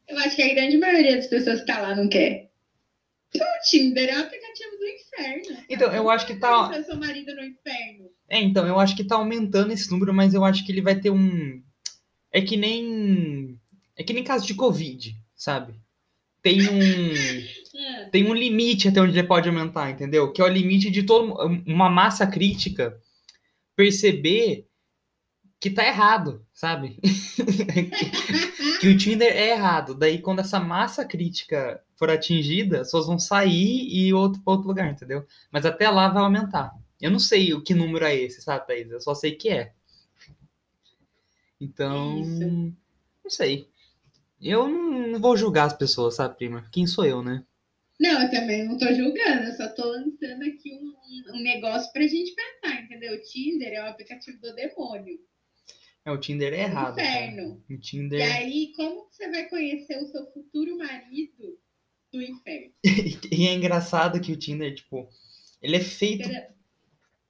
Eu 0.07 0.17
acho 0.17 0.35
que 0.35 0.41
a 0.41 0.55
grande 0.55 0.77
maioria 0.77 1.17
das 1.17 1.27
pessoas 1.27 1.59
que 1.59 1.67
tá 1.67 1.79
lá 1.79 1.95
não 1.95 2.09
quer. 2.09 2.49
O 3.35 3.69
Tinder 3.69 4.09
é 4.09 4.19
um 4.19 4.29
do 4.79 4.87
inferno. 4.87 5.63
Então, 5.69 5.91
eu 5.93 6.09
acho 6.09 6.25
que 6.27 6.35
tá- 6.35 6.71
Eu 6.75 6.83
seu 6.83 6.97
marido 6.97 7.33
no 7.35 7.43
inferno. 7.43 8.09
É, 8.29 8.41
então, 8.41 8.65
eu 8.67 8.79
acho 8.79 8.95
que 8.95 9.03
tá 9.03 9.15
aumentando 9.15 9.71
esse 9.73 9.89
número, 9.91 10.13
mas 10.13 10.33
eu 10.33 10.43
acho 10.43 10.65
que 10.65 10.71
ele 10.71 10.81
vai 10.81 10.99
ter 10.99 11.09
um. 11.09 11.61
É 12.31 12.41
que 12.41 12.57
nem. 12.57 13.57
É 13.95 14.03
que 14.03 14.13
nem 14.13 14.23
caso 14.23 14.45
de 14.45 14.53
Covid, 14.55 15.15
sabe? 15.35 15.73
Tem 16.41 16.61
um. 16.67 17.13
Ah, 17.75 18.09
Tem 18.11 18.25
um 18.25 18.33
limite 18.33 18.87
até 18.87 19.01
onde 19.01 19.17
ele 19.17 19.27
pode 19.27 19.47
aumentar, 19.49 19.89
entendeu? 19.91 20.31
Que 20.31 20.41
é 20.41 20.45
o 20.45 20.47
limite 20.47 20.89
de 20.91 21.03
todo 21.03 21.33
uma 21.65 21.89
massa 21.89 22.25
crítica 22.27 22.95
perceber 23.75 24.67
que 25.63 25.69
tá 25.69 25.87
errado, 25.87 26.45
sabe? 26.53 26.99
que 28.81 28.87
o 28.89 28.97
Tinder 28.97 29.31
é 29.31 29.51
errado. 29.51 29.95
Daí, 29.95 30.21
quando 30.21 30.39
essa 30.39 30.59
massa 30.59 31.05
crítica 31.05 31.81
for 31.95 32.09
atingida, 32.09 32.81
as 32.81 32.87
pessoas 32.87 33.07
vão 33.07 33.17
sair 33.17 33.87
e 33.87 34.07
ir 34.09 34.13
outro, 34.13 34.41
pra 34.41 34.51
outro 34.51 34.67
lugar, 34.67 34.91
entendeu? 34.91 35.25
Mas 35.49 35.65
até 35.65 35.89
lá 35.89 36.09
vai 36.09 36.21
aumentar. 36.21 36.73
Eu 36.99 37.09
não 37.09 37.17
sei 37.19 37.53
o 37.53 37.63
que 37.63 37.73
número 37.73 38.03
é 38.03 38.13
esse, 38.13 38.41
sabe, 38.41 38.67
Thaís? 38.67 38.91
Eu 38.91 38.99
só 38.99 39.15
sei 39.15 39.35
que 39.37 39.47
é. 39.47 39.71
Então, 41.61 42.19
Isso. 42.19 42.73
não 43.23 43.29
sei. 43.29 43.69
Eu 44.41 44.67
não, 44.67 45.17
vou 45.21 45.37
julgar 45.37 45.67
as 45.67 45.73
pessoas, 45.77 46.15
sabe, 46.15 46.35
prima? 46.35 46.67
Quem 46.73 46.85
sou 46.85 47.05
eu, 47.05 47.23
né? 47.23 47.45
Não, 47.97 48.21
eu 48.21 48.29
também 48.29 48.67
não 48.67 48.77
tô 48.77 48.87
julgando, 48.93 49.45
eu 49.47 49.53
só 49.53 49.69
tô 49.69 49.85
lançando 49.85 50.43
aqui 50.43 50.73
um, 50.73 50.87
um- 50.89 51.37
um 51.37 51.41
negócio 51.41 51.89
pra 51.93 52.01
gente 52.05 52.35
pensar, 52.35 52.81
entendeu? 52.83 53.13
O 53.15 53.21
Tinder 53.21 53.71
é 53.71 53.81
um 53.81 53.87
aplicativo 53.87 54.37
do 54.41 54.53
demônio, 54.55 55.17
É, 56.05 56.11
o 56.11 56.17
Tinder 56.17 56.53
é 56.53 56.57
do 56.57 56.71
errado. 56.71 56.95
cara. 56.95 57.07
inferno. 57.27 57.63
O 57.69 57.73
E 57.73 57.77
Tinder. 57.79 58.35
aí, 58.35 58.73
como 58.75 59.07
você 59.09 59.29
vai 59.29 59.47
conhecer 59.47 59.97
o 60.01 60.05
seu 60.07 60.25
futuro 60.33 60.77
marido 60.77 61.57
do 62.11 62.21
inferno? 62.21 62.73
E 63.31 63.47
é 63.47 63.53
engraçado 63.53 64.19
que 64.21 64.31
o 64.33 64.37
Tinder, 64.37 64.73
tipo, 64.75 65.07
ele 65.61 65.77
é 65.77 65.79
feito 65.79 66.23
Entendeu? 66.27 66.41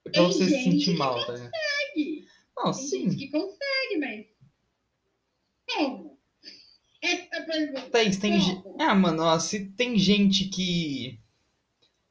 pra 0.03 0.11
Tem 0.13 0.23
você 0.23 0.45
se 0.45 0.49
gente 0.49 0.63
sentir 0.85 0.97
mal, 0.97 1.15
tá? 1.25 1.33
Consegue. 1.33 2.25
Não, 2.57 2.71
Tem 2.71 2.73
gente 2.89 3.11
sim. 3.11 3.17
que 3.17 3.29
consegue, 3.29 3.97
mas 3.99 4.25
como? 5.69 6.19
Essa 7.01 7.27
é 7.35 7.41
pergunta. 7.41 7.89
Thaís, 7.89 8.17
tem. 8.17 8.39
ge- 8.39 8.55
Como? 8.61 8.81
Ah, 8.81 8.95
mano, 8.95 9.23
ó, 9.23 9.37
se 9.39 9.65
tem 9.71 9.97
gente 9.99 10.45
que. 10.49 11.19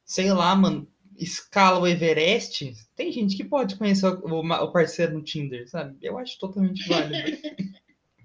Sei 0.05 0.31
lá, 0.33 0.55
mano, 0.55 0.87
escala 1.23 1.81
o 1.81 1.87
Everest, 1.87 2.75
tem 2.97 3.13
gente 3.13 3.37
que 3.37 3.45
pode 3.45 3.77
conhecer 3.77 4.07
o, 4.07 4.41
o 4.41 4.73
parceiro 4.73 5.15
no 5.15 5.23
Tinder, 5.23 5.69
sabe? 5.69 5.97
Eu 6.03 6.19
acho 6.19 6.39
totalmente 6.39 6.87
válido. 6.89 7.23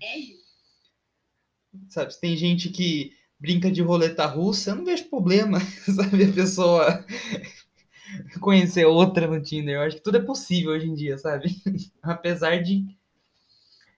É 0.01 0.17
isso. 0.17 0.47
sabe? 1.89 2.13
Se 2.13 2.19
tem 2.21 2.35
gente 2.35 2.69
que 2.69 3.11
brinca 3.39 3.71
de 3.71 3.81
roleta 3.81 4.25
russa, 4.25 4.71
eu 4.71 4.75
não 4.75 4.85
vejo 4.85 5.09
problema, 5.09 5.59
sabe? 5.95 6.25
A 6.25 6.33
pessoa 6.33 7.05
conhecer 8.39 8.85
outra 8.85 9.27
no 9.27 9.41
Tinder. 9.41 9.75
Eu 9.75 9.81
acho 9.81 9.97
que 9.97 10.03
tudo 10.03 10.17
é 10.17 10.21
possível 10.21 10.71
hoje 10.71 10.87
em 10.87 10.93
dia, 10.93 11.17
sabe? 11.17 11.49
Apesar 12.01 12.61
de. 12.63 12.85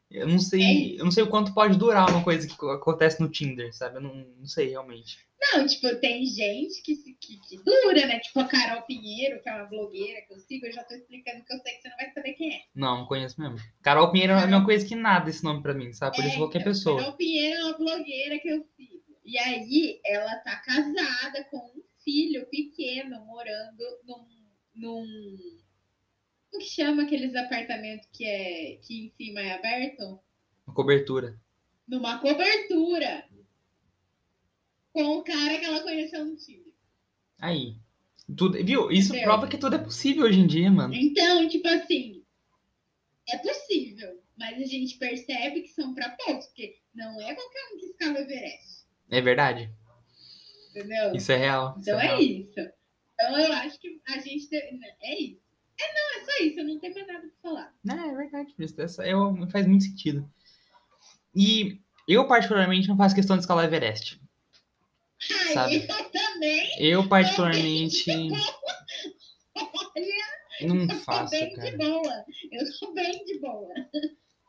Eu 0.10 0.28
não 0.28 0.38
É 0.38 0.40
sei, 0.40 0.60
isso. 0.74 1.00
eu 1.00 1.04
não 1.06 1.12
sei 1.12 1.24
o 1.24 1.30
quanto 1.30 1.54
pode 1.54 1.78
durar 1.78 2.10
uma 2.10 2.24
coisa 2.24 2.48
que 2.48 2.56
co- 2.58 2.70
acontece 2.72 3.20
no 3.22 3.30
Tinder, 3.30 3.76
sabe? 3.76 3.98
Eu 3.98 4.02
não, 4.02 4.16
não 4.40 4.46
sei 4.48 4.70
realmente. 4.70 5.28
Não, 5.42 5.66
tipo, 5.66 5.96
tem 6.02 6.26
gente 6.26 6.82
que, 6.82 6.96
que, 6.96 7.40
que 7.40 7.64
dura, 7.64 8.06
né? 8.06 8.20
Tipo 8.20 8.42
a 8.42 8.46
Carol 8.48 8.82
Pinheiro, 8.84 9.42
que 9.42 9.48
é 9.48 9.56
uma 9.56 9.66
blogueira 9.66 10.22
que 10.22 10.34
eu 10.34 10.40
sigo, 10.40 10.66
eu 10.66 10.74
já 10.74 10.84
tô 10.84 10.94
explicando 10.96 11.46
que 11.46 11.54
eu 11.54 11.60
sei 11.60 11.74
que 11.76 11.82
você 11.82 11.90
não 11.90 11.98
vai 11.98 12.12
saber 12.12 12.34
quem 12.34 12.54
é. 12.54 12.62
Não, 12.76 12.98
não 13.00 13.06
conheço 13.06 13.40
mesmo. 13.40 13.58
Carol 13.82 14.12
Pinheiro 14.12 14.34
é 14.34 14.38
a 14.38 14.48
mesma 14.48 14.66
coisa 14.66 14.86
que 14.86 14.96
nada 14.96 15.30
esse 15.30 15.44
nome 15.44 15.62
pra 15.62 15.74
mim, 15.74 15.94
sabe? 15.94 16.18
Por 16.18 16.26
isso 16.26 16.36
É, 16.36 16.38
qualquer 16.38 16.62
então, 16.62 16.74
pessoa. 16.74 17.00
Carol 17.00 17.16
Pinheiro 17.16 17.56
é 17.56 17.64
uma 17.64 17.78
blogueira 17.78 18.40
que 18.40 18.50
eu 18.50 18.66
sigo. 18.76 19.00
E 19.24 19.38
aí, 19.38 20.02
ela 20.06 20.36
tá 20.38 20.58
casada 20.58 21.44
com 21.46 21.58
um 21.58 21.84
filho 22.04 22.46
pequeno, 22.48 23.24
morando 23.26 23.84
num. 24.06 24.26
num 24.76 25.60
como 26.52 26.64
que 26.64 26.70
chama 26.70 27.04
aqueles 27.04 27.36
apartamentos 27.36 28.10
que, 28.12 28.26
é, 28.26 28.78
que 28.82 29.06
em 29.06 29.10
cima 29.12 29.40
é 29.40 29.54
aberto? 29.54 30.20
Uma 30.66 30.74
cobertura. 30.76 31.40
Numa 31.88 32.18
cobertura. 32.18 33.24
Com 35.00 35.18
o 35.20 35.24
cara 35.24 35.58
que 35.58 35.66
ela 35.66 35.82
conheceu 35.82 36.26
no 36.26 36.36
Tinder. 36.36 36.74
Aí. 37.40 37.78
Tudo, 38.36 38.62
viu? 38.64 38.92
Isso 38.92 39.10
Entendeu? 39.10 39.24
prova 39.30 39.48
que 39.48 39.58
tudo 39.58 39.76
é 39.76 39.80
possível 39.80 40.26
hoje 40.26 40.40
em 40.42 40.46
dia, 40.46 40.70
mano. 40.70 40.94
Então, 40.94 41.48
tipo 41.48 41.68
assim, 41.70 42.22
é 43.30 43.38
possível, 43.38 44.22
mas 44.38 44.62
a 44.62 44.66
gente 44.66 44.98
percebe 44.98 45.62
que 45.62 45.70
são 45.70 45.94
pra 45.96 46.10
poucos, 46.10 46.46
porque 46.48 46.78
não 46.94 47.20
é 47.22 47.34
qualquer 47.34 47.60
um 47.74 47.78
que 47.80 47.86
escala 47.86 48.14
o 48.16 48.18
Everest, 48.22 48.86
É 49.10 49.22
verdade. 49.22 49.72
entendeu? 50.72 51.16
Isso 51.16 51.32
é 51.32 51.38
real. 51.38 51.76
então 51.80 52.00
é 52.00 52.04
é, 52.06 52.08
real. 52.10 52.22
isso. 52.22 52.60
Então 53.14 53.40
eu 53.40 53.54
acho 53.54 53.80
que 53.80 54.02
a 54.08 54.20
gente. 54.20 54.50
deve- 54.50 54.80
É 55.02 55.22
isso. 55.22 55.40
É 55.80 55.94
não, 55.94 56.22
é 56.22 56.26
só 56.26 56.44
isso, 56.44 56.60
eu 56.60 56.66
não 56.66 56.78
tenho 56.80 56.94
mais 56.94 57.08
nada 57.08 57.20
pra 57.22 57.30
falar. 57.42 57.74
É, 57.90 58.10
é 58.10 58.16
verdade. 58.16 58.54
Isso 58.60 58.82
essa, 58.82 59.08
eu, 59.08 59.34
faz 59.50 59.66
muito 59.66 59.86
sentido. 59.86 60.30
E 61.34 61.80
eu, 62.08 62.28
particularmente, 62.28 62.88
não 62.90 62.98
faço 62.98 63.16
questão 63.16 63.38
de 63.38 63.44
escalar 63.44 63.66
Everest. 63.66 64.20
Ai, 65.32 65.54
Sabe? 65.54 65.76
eu 65.88 66.12
também. 66.12 66.70
Eu, 66.80 67.08
particularmente, 67.10 68.10
Olha, 68.12 68.38
não 70.62 70.84
eu 70.84 70.90
faço, 71.02 71.32
bem 71.32 71.50
de 71.50 71.56
cara. 71.56 71.78
boa. 71.78 72.26
Eu 72.52 72.80
tô 72.80 72.94
bem 72.94 73.26
de 73.26 73.40
boa. 73.40 73.74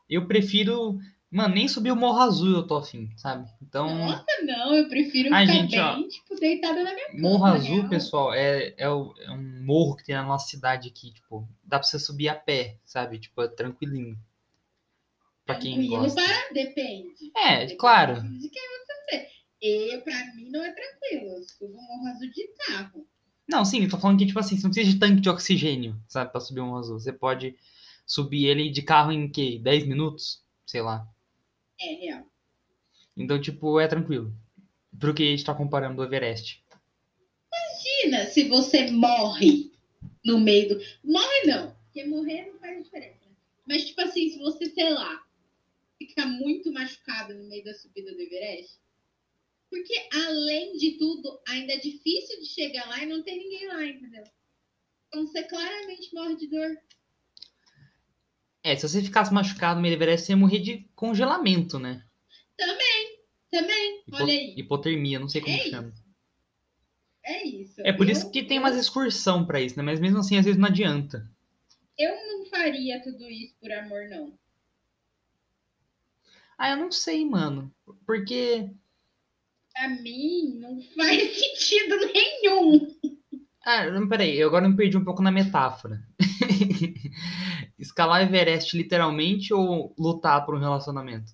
Eu 0.09 0.27
prefiro. 0.27 0.97
Mano, 1.29 1.55
nem 1.55 1.65
subir 1.67 1.91
o 1.93 1.95
Morro 1.95 2.19
Azul 2.19 2.57
eu 2.57 2.67
tô 2.67 2.75
afim, 2.75 3.09
sabe? 3.15 3.49
Então, 3.61 3.87
Nossa, 4.05 4.25
não, 4.43 4.75
eu 4.75 4.89
prefiro 4.89 5.33
Ai, 5.33 5.45
ficar 5.47 5.57
gente, 5.59 5.79
ó, 5.79 5.95
bem, 5.95 6.07
tipo, 6.09 6.35
deitada 6.35 6.83
na 6.83 6.93
minha 6.93 7.07
cama. 7.07 7.21
Morro 7.21 7.45
Azul, 7.45 7.77
real. 7.77 7.89
pessoal, 7.89 8.33
é, 8.33 8.73
é, 8.77 8.89
o- 8.89 9.13
é 9.17 9.31
um 9.31 9.63
morro 9.65 9.95
que 9.95 10.03
tem 10.03 10.13
na 10.15 10.23
nossa 10.23 10.49
cidade 10.49 10.89
aqui, 10.89 11.13
tipo, 11.13 11.47
dá 11.63 11.79
pra 11.79 11.87
você 11.87 11.97
subir 11.97 12.27
a 12.27 12.35
pé, 12.35 12.75
sabe? 12.83 13.17
Tipo, 13.17 13.43
é 13.43 13.47
tranquilinho. 13.47 14.17
Pra 15.45 15.55
quem 15.55 15.75
Tranquilo 15.75 16.01
gosta. 16.01 16.21
para- 16.21 16.49
Depende. 16.53 17.31
É, 17.37 17.59
Depende 17.59 17.75
claro. 17.77 18.15
De 18.15 18.49
quem 18.49 18.61
você 18.69 18.93
ser. 19.09 19.27
E 19.61 19.97
pra 20.03 20.33
mim 20.35 20.49
não 20.49 20.63
é 20.63 20.71
tranquilo. 20.71 21.35
Eu 21.37 21.43
subo 21.43 21.77
um 21.77 21.81
morro 21.81 22.07
azul 22.07 22.29
de 22.31 22.47
carro. 22.65 23.07
Não, 23.47 23.63
sim, 23.65 23.83
eu 23.83 23.89
tô 23.89 23.97
falando 23.99 24.17
que, 24.17 24.25
tipo 24.25 24.39
assim, 24.39 24.55
você 24.55 24.63
não 24.63 24.71
precisa 24.71 24.93
de 24.93 24.99
tanque 24.99 25.21
de 25.21 25.29
oxigênio, 25.29 26.01
sabe, 26.07 26.31
pra 26.31 26.39
subir 26.39 26.61
um 26.61 26.75
azul. 26.75 26.99
Você 26.99 27.11
pode 27.13 27.55
subir 28.05 28.45
ele 28.45 28.69
de 28.69 28.81
carro 28.81 29.11
em 29.11 29.29
quê? 29.29 29.59
10 29.61 29.85
minutos? 29.87 30.43
Sei 30.65 30.81
lá. 30.81 31.07
É 31.79 31.93
real. 31.95 32.25
Então, 33.15 33.39
tipo, 33.39 33.79
é 33.79 33.87
tranquilo. 33.87 34.33
Pro 34.97 35.13
que 35.13 35.23
a 35.23 35.25
gente 35.27 35.43
tá 35.43 35.53
comparando 35.53 35.97
do 35.97 36.03
Everest. 36.03 36.63
Imagina 37.51 38.25
se 38.27 38.47
você 38.47 38.89
morre 38.89 39.71
no 40.23 40.39
meio 40.39 40.69
do. 40.69 40.75
Morre 41.03 41.45
não, 41.45 41.75
porque 41.85 42.05
morrer 42.05 42.47
não 42.51 42.59
faz 42.59 42.83
diferença. 42.83 43.25
né? 43.25 43.31
Mas, 43.67 43.85
tipo 43.85 44.01
assim, 44.01 44.29
se 44.29 44.39
você, 44.39 44.69
sei 44.69 44.89
lá, 44.93 45.23
ficar 45.97 46.25
muito 46.25 46.71
machucado 46.71 47.33
no 47.33 47.47
meio 47.49 47.63
da 47.63 47.73
subida 47.73 48.11
do 48.13 48.21
Everest. 48.21 48.79
Porque, 49.71 49.93
além 50.13 50.75
de 50.77 50.97
tudo, 50.99 51.41
ainda 51.47 51.73
é 51.73 51.77
difícil 51.77 52.39
de 52.41 52.45
chegar 52.45 52.87
lá 52.89 53.01
e 53.01 53.05
não 53.07 53.23
tem 53.23 53.39
ninguém 53.39 53.67
lá, 53.69 53.83
entendeu? 53.85 54.23
Então 55.07 55.25
você 55.25 55.43
claramente 55.43 56.13
morre 56.13 56.35
de 56.35 56.47
dor. 56.47 56.77
É, 58.63 58.75
se 58.75 58.87
você 58.87 59.01
ficasse 59.01 59.33
machucado 59.33 59.77
no 59.77 59.81
meio 59.81 59.95
do 59.95 59.97
Everest, 59.97 60.25
você 60.27 60.33
ia 60.33 60.37
morrer 60.37 60.59
de 60.59 60.87
congelamento, 60.93 61.79
né? 61.79 62.05
Também, 63.49 64.03
Hipo- 64.07 64.17
olha 64.17 64.33
aí. 64.33 64.53
Hipotermia, 64.57 65.19
não 65.19 65.27
sei 65.27 65.41
como 65.41 65.55
É 65.55 65.59
chama. 65.69 65.93
É 67.23 67.47
isso. 67.47 67.81
É 67.81 67.91
por 67.93 68.05
Eu- 68.07 68.11
isso 68.13 68.29
que 68.31 68.43
tem 68.43 68.59
umas 68.59 68.75
excursão 68.77 69.45
pra 69.45 69.61
isso, 69.61 69.77
né? 69.77 69.83
Mas 69.83 69.99
mesmo 69.99 70.19
assim, 70.19 70.37
às 70.37 70.45
vezes 70.45 70.59
não 70.59 70.67
adianta. 70.67 71.29
Eu 71.97 72.13
não 72.27 72.45
faria 72.45 73.01
tudo 73.03 73.29
isso 73.29 73.55
por 73.59 73.71
amor, 73.71 74.07
não. 74.09 74.37
Ah, 76.57 76.71
eu 76.71 76.77
não 76.77 76.91
sei, 76.91 77.25
mano. 77.25 77.73
Porque. 78.05 78.69
Pra 79.73 79.89
mim, 79.89 80.59
não 80.59 80.81
faz 80.95 81.21
sentido 81.37 81.95
nenhum. 82.13 82.87
Ah, 83.65 83.89
não, 83.91 84.07
peraí, 84.09 84.37
eu 84.37 84.47
agora 84.47 84.67
me 84.67 84.75
perdi 84.75 84.97
um 84.97 85.03
pouco 85.03 85.21
na 85.21 85.31
metáfora. 85.31 85.99
Escalar 87.77 88.21
Everest 88.23 88.75
literalmente 88.77 89.53
ou 89.53 89.93
lutar 89.97 90.45
por 90.45 90.55
um 90.55 90.59
relacionamento? 90.59 91.31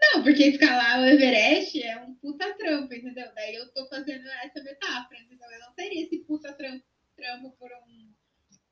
Não, 0.00 0.22
porque 0.22 0.44
escalar 0.44 1.00
o 1.00 1.04
Everest 1.04 1.80
é 1.82 1.96
um 2.02 2.14
puta 2.16 2.52
trampo, 2.56 2.92
entendeu? 2.92 3.28
Daí 3.34 3.54
eu 3.54 3.72
tô 3.72 3.86
fazendo 3.88 4.26
essa 4.44 4.62
metáfora, 4.62 5.18
entendeu? 5.20 5.50
Eu 5.50 5.60
não 5.60 5.74
teria 5.74 6.04
esse 6.04 6.18
puta 6.24 6.52
trampo, 6.52 6.84
trampo 7.16 7.50
por 7.58 7.70
um 7.70 8.12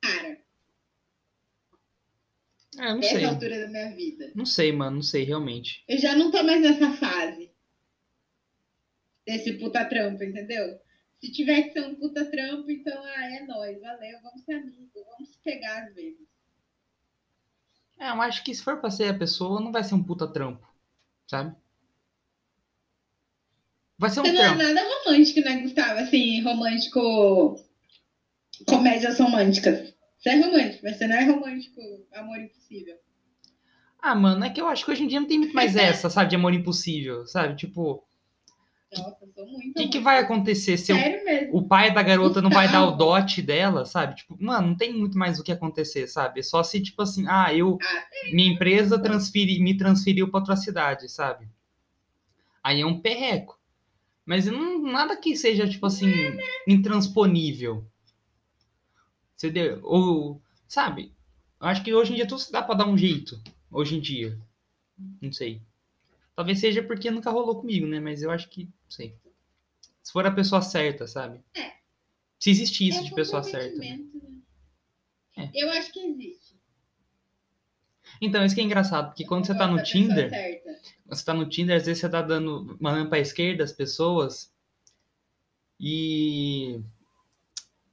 cara, 0.02 0.38
É, 2.78 2.88
não 2.92 2.96
nessa 2.96 3.14
sei. 3.14 3.24
altura 3.24 3.60
da 3.60 3.68
minha 3.68 3.94
vida. 3.96 4.32
Não 4.34 4.44
sei, 4.44 4.72
mano, 4.72 4.96
não 4.96 5.02
sei, 5.02 5.24
realmente. 5.24 5.82
Eu 5.88 5.98
já 5.98 6.14
não 6.14 6.30
tô 6.30 6.42
mais 6.42 6.60
nessa 6.60 6.92
fase 6.94 7.47
desse 9.28 9.52
puta 9.58 9.84
trampo, 9.84 10.24
entendeu? 10.24 10.80
Se 11.20 11.30
tiver 11.30 11.64
que 11.64 11.72
ser 11.72 11.86
um 11.86 11.94
puta 11.96 12.24
trampo, 12.24 12.70
então 12.70 13.04
ah, 13.04 13.26
é 13.26 13.44
nóis, 13.44 13.78
valeu, 13.78 14.18
vamos 14.22 14.42
ser 14.42 14.54
amigos, 14.54 14.90
vamos 14.94 15.28
se 15.28 15.38
pegar 15.44 15.84
às 15.84 15.94
vezes. 15.94 16.26
É, 17.98 18.08
eu 18.08 18.22
acho 18.22 18.42
que 18.42 18.54
se 18.54 18.62
for 18.62 18.80
pra 18.80 18.90
ser 18.90 19.08
a 19.10 19.18
pessoa, 19.18 19.60
não 19.60 19.70
vai 19.70 19.84
ser 19.84 19.94
um 19.94 20.02
puta 20.02 20.26
trampo, 20.26 20.66
sabe? 21.26 21.54
Vai 23.98 24.08
ser 24.08 24.20
um 24.20 24.22
Você 24.22 24.32
não 24.32 24.40
é 24.42 24.56
trampo. 24.56 24.62
nada 24.62 24.80
romântico, 24.82 25.40
né, 25.40 25.60
Gustavo? 25.60 26.00
Assim, 26.00 26.40
romântico. 26.42 27.60
Comédias 28.66 29.18
românticas. 29.18 29.94
Você 30.16 30.30
é 30.30 30.40
romântico, 30.40 30.84
mas 30.84 30.96
você 30.96 31.06
não 31.06 31.16
é 31.16 31.24
romântico, 31.24 31.80
amor 32.14 32.38
impossível. 32.38 32.96
Ah, 34.00 34.14
mano, 34.14 34.44
é 34.44 34.50
que 34.50 34.60
eu 34.60 34.68
acho 34.68 34.84
que 34.84 34.90
hoje 34.92 35.02
em 35.04 35.08
dia 35.08 35.20
não 35.20 35.26
tem 35.26 35.38
muito 35.38 35.54
mais 35.54 35.74
essa, 35.76 36.08
sabe, 36.08 36.30
de 36.30 36.36
amor 36.36 36.54
impossível, 36.54 37.26
sabe? 37.26 37.56
Tipo, 37.56 38.07
Nossa, 38.96 39.18
eu 39.24 39.32
sou 39.34 39.46
muito. 39.46 39.82
o 39.82 39.90
que, 39.90 39.98
vai 39.98 40.18
acontecer 40.18 40.78
se 40.78 40.92
eu 40.92 40.96
Sério 40.96 41.24
mesmo. 41.24 41.56
o 41.58 41.68
pai 41.68 41.92
da 41.92 42.02
garota 42.02 42.40
não 42.40 42.50
vai 42.50 42.70
dar 42.70 42.84
o 42.84 42.92
Gustavo. 42.92 42.98
dote 43.12 43.42
dela, 43.42 43.84
sabe? 43.84 44.16
Tipo, 44.16 44.36
mano, 44.40 44.68
não 44.68 44.76
tem 44.76 44.92
muito 44.94 45.18
mais 45.18 45.38
o 45.38 45.44
que 45.44 45.52
acontecer, 45.52 46.06
sabe? 46.06 46.40
É 46.40 46.42
Só 46.42 46.62
se, 46.62 46.80
tipo 46.82 47.02
assim, 47.02 47.26
ah, 47.28 47.52
eu. 47.54 47.78
Ah, 47.82 48.04
Minha 48.32 48.52
empresa 48.52 48.98
transferi, 48.98 49.60
me 49.60 49.76
transferiu 49.76 50.30
pra 50.30 50.40
outra 50.40 50.56
cidade, 50.56 51.08
sabe? 51.10 51.46
Aí 52.62 52.80
é 52.80 52.86
um 52.86 52.98
perreco. 53.00 53.58
Mas 54.24 54.46
não, 54.46 54.80
nada 54.82 55.16
que 55.16 55.36
seja, 55.36 55.66
tipo 55.68 55.86
assim, 55.86 56.10
intransponível. 56.66 57.86
Você 59.36 59.50
deu, 59.50 59.80
ou, 59.82 60.42
sabe? 60.66 61.12
Eu 61.60 61.66
acho 61.68 61.82
que 61.82 61.94
hoje 61.94 62.12
em 62.12 62.16
dia 62.16 62.26
tudo 62.26 62.40
se 62.40 62.52
dá 62.52 62.62
pra 62.62 62.74
dar 62.74 62.86
um 62.86 62.96
jeito. 62.98 63.40
Hoje 63.70 63.96
em 63.96 64.00
dia. 64.00 64.38
Não 65.20 65.32
sei. 65.32 65.62
Talvez 66.34 66.58
seja 66.60 66.82
porque 66.82 67.10
nunca 67.10 67.30
rolou 67.30 67.56
comigo, 67.60 67.86
né? 67.86 68.00
Mas 68.00 68.22
eu 68.22 68.30
acho 68.30 68.48
que, 68.48 68.68
sei. 68.90 69.14
Se 70.02 70.12
for 70.12 70.26
a 70.26 70.30
pessoa 70.30 70.62
certa, 70.62 71.06
sabe? 71.06 71.40
É. 71.54 71.72
Se 72.38 72.50
existe 72.50 72.86
isso 72.88 73.00
É 73.00 73.02
de 73.04 73.14
pessoa 73.14 73.42
certa. 73.42 73.76
né? 73.78 73.98
comprometimento, 73.98 74.42
É. 75.36 75.40
né? 75.42 75.50
Eu 75.54 75.70
acho 75.70 75.92
que 75.92 76.00
existe. 76.00 76.56
Então, 78.20 78.44
isso 78.44 78.54
que 78.54 78.60
é 78.60 78.64
engraçado, 78.64 79.08
porque 79.08 79.24
quando 79.24 79.46
você 79.46 79.54
tá 79.56 79.66
no 79.66 79.82
Tinder, 79.82 80.30
você 81.06 81.24
tá 81.24 81.34
no 81.34 81.48
Tinder, 81.48 81.76
às 81.76 81.84
vezes 81.86 82.00
você 82.00 82.08
tá 82.08 82.22
dando, 82.22 82.76
mandando 82.80 83.08
pra 83.10 83.18
esquerda 83.18 83.62
as 83.62 83.70
pessoas 83.72 84.52
e 85.78 86.80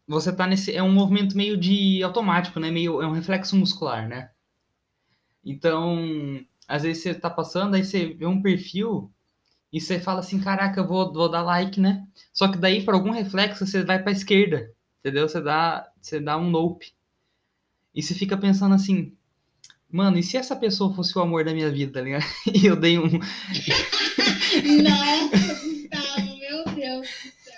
você 0.08 0.34
tá 0.36 0.48
nesse, 0.48 0.74
é 0.76 0.82
um 0.82 0.92
movimento 0.92 1.36
meio 1.36 1.58
de 1.58 2.02
automático, 2.02 2.60
né? 2.60 2.72
Meio, 2.72 3.02
é 3.02 3.08
um 3.08 3.12
reflexo 3.12 3.56
muscular, 3.58 4.08
né? 4.08 4.32
Então, 5.44 6.44
às 6.68 6.84
vezes 6.84 7.04
você 7.04 7.14
tá 7.14 7.30
passando, 7.30 7.76
aí 7.76 7.84
você 7.84 8.14
vê 8.14 8.26
um 8.26 8.42
perfil 8.42 9.12
e 9.76 9.82
você 9.82 10.00
fala 10.00 10.22
assim, 10.22 10.40
caraca, 10.40 10.80
eu 10.80 10.88
vou, 10.88 11.12
vou 11.12 11.28
dar 11.28 11.42
like, 11.42 11.82
né? 11.82 12.08
Só 12.32 12.48
que 12.48 12.58
daí, 12.58 12.82
por 12.82 12.94
algum 12.94 13.12
reflexo, 13.12 13.68
você 13.68 13.84
vai 13.84 14.02
pra 14.02 14.14
esquerda, 14.14 14.72
entendeu? 15.02 15.28
Você 15.28 15.42
dá, 15.42 15.92
você 16.02 16.18
dá 16.18 16.38
um 16.38 16.50
nope. 16.50 16.94
E 17.94 18.02
você 18.02 18.14
fica 18.14 18.38
pensando 18.38 18.74
assim, 18.74 19.12
mano, 19.92 20.18
e 20.18 20.24
se 20.24 20.38
essa 20.38 20.56
pessoa 20.56 20.94
fosse 20.96 21.18
o 21.18 21.22
amor 21.22 21.44
da 21.44 21.54
minha 21.54 21.70
vida, 21.70 21.92
tá 21.92 22.00
ligado? 22.00 22.24
E 22.56 22.66
eu 22.66 22.78
dei 22.78 22.98
um, 22.98 23.04
Nossa, 23.04 23.20
Gustavo, 25.66 26.40
meu 26.40 26.64
Deus. 26.74 27.10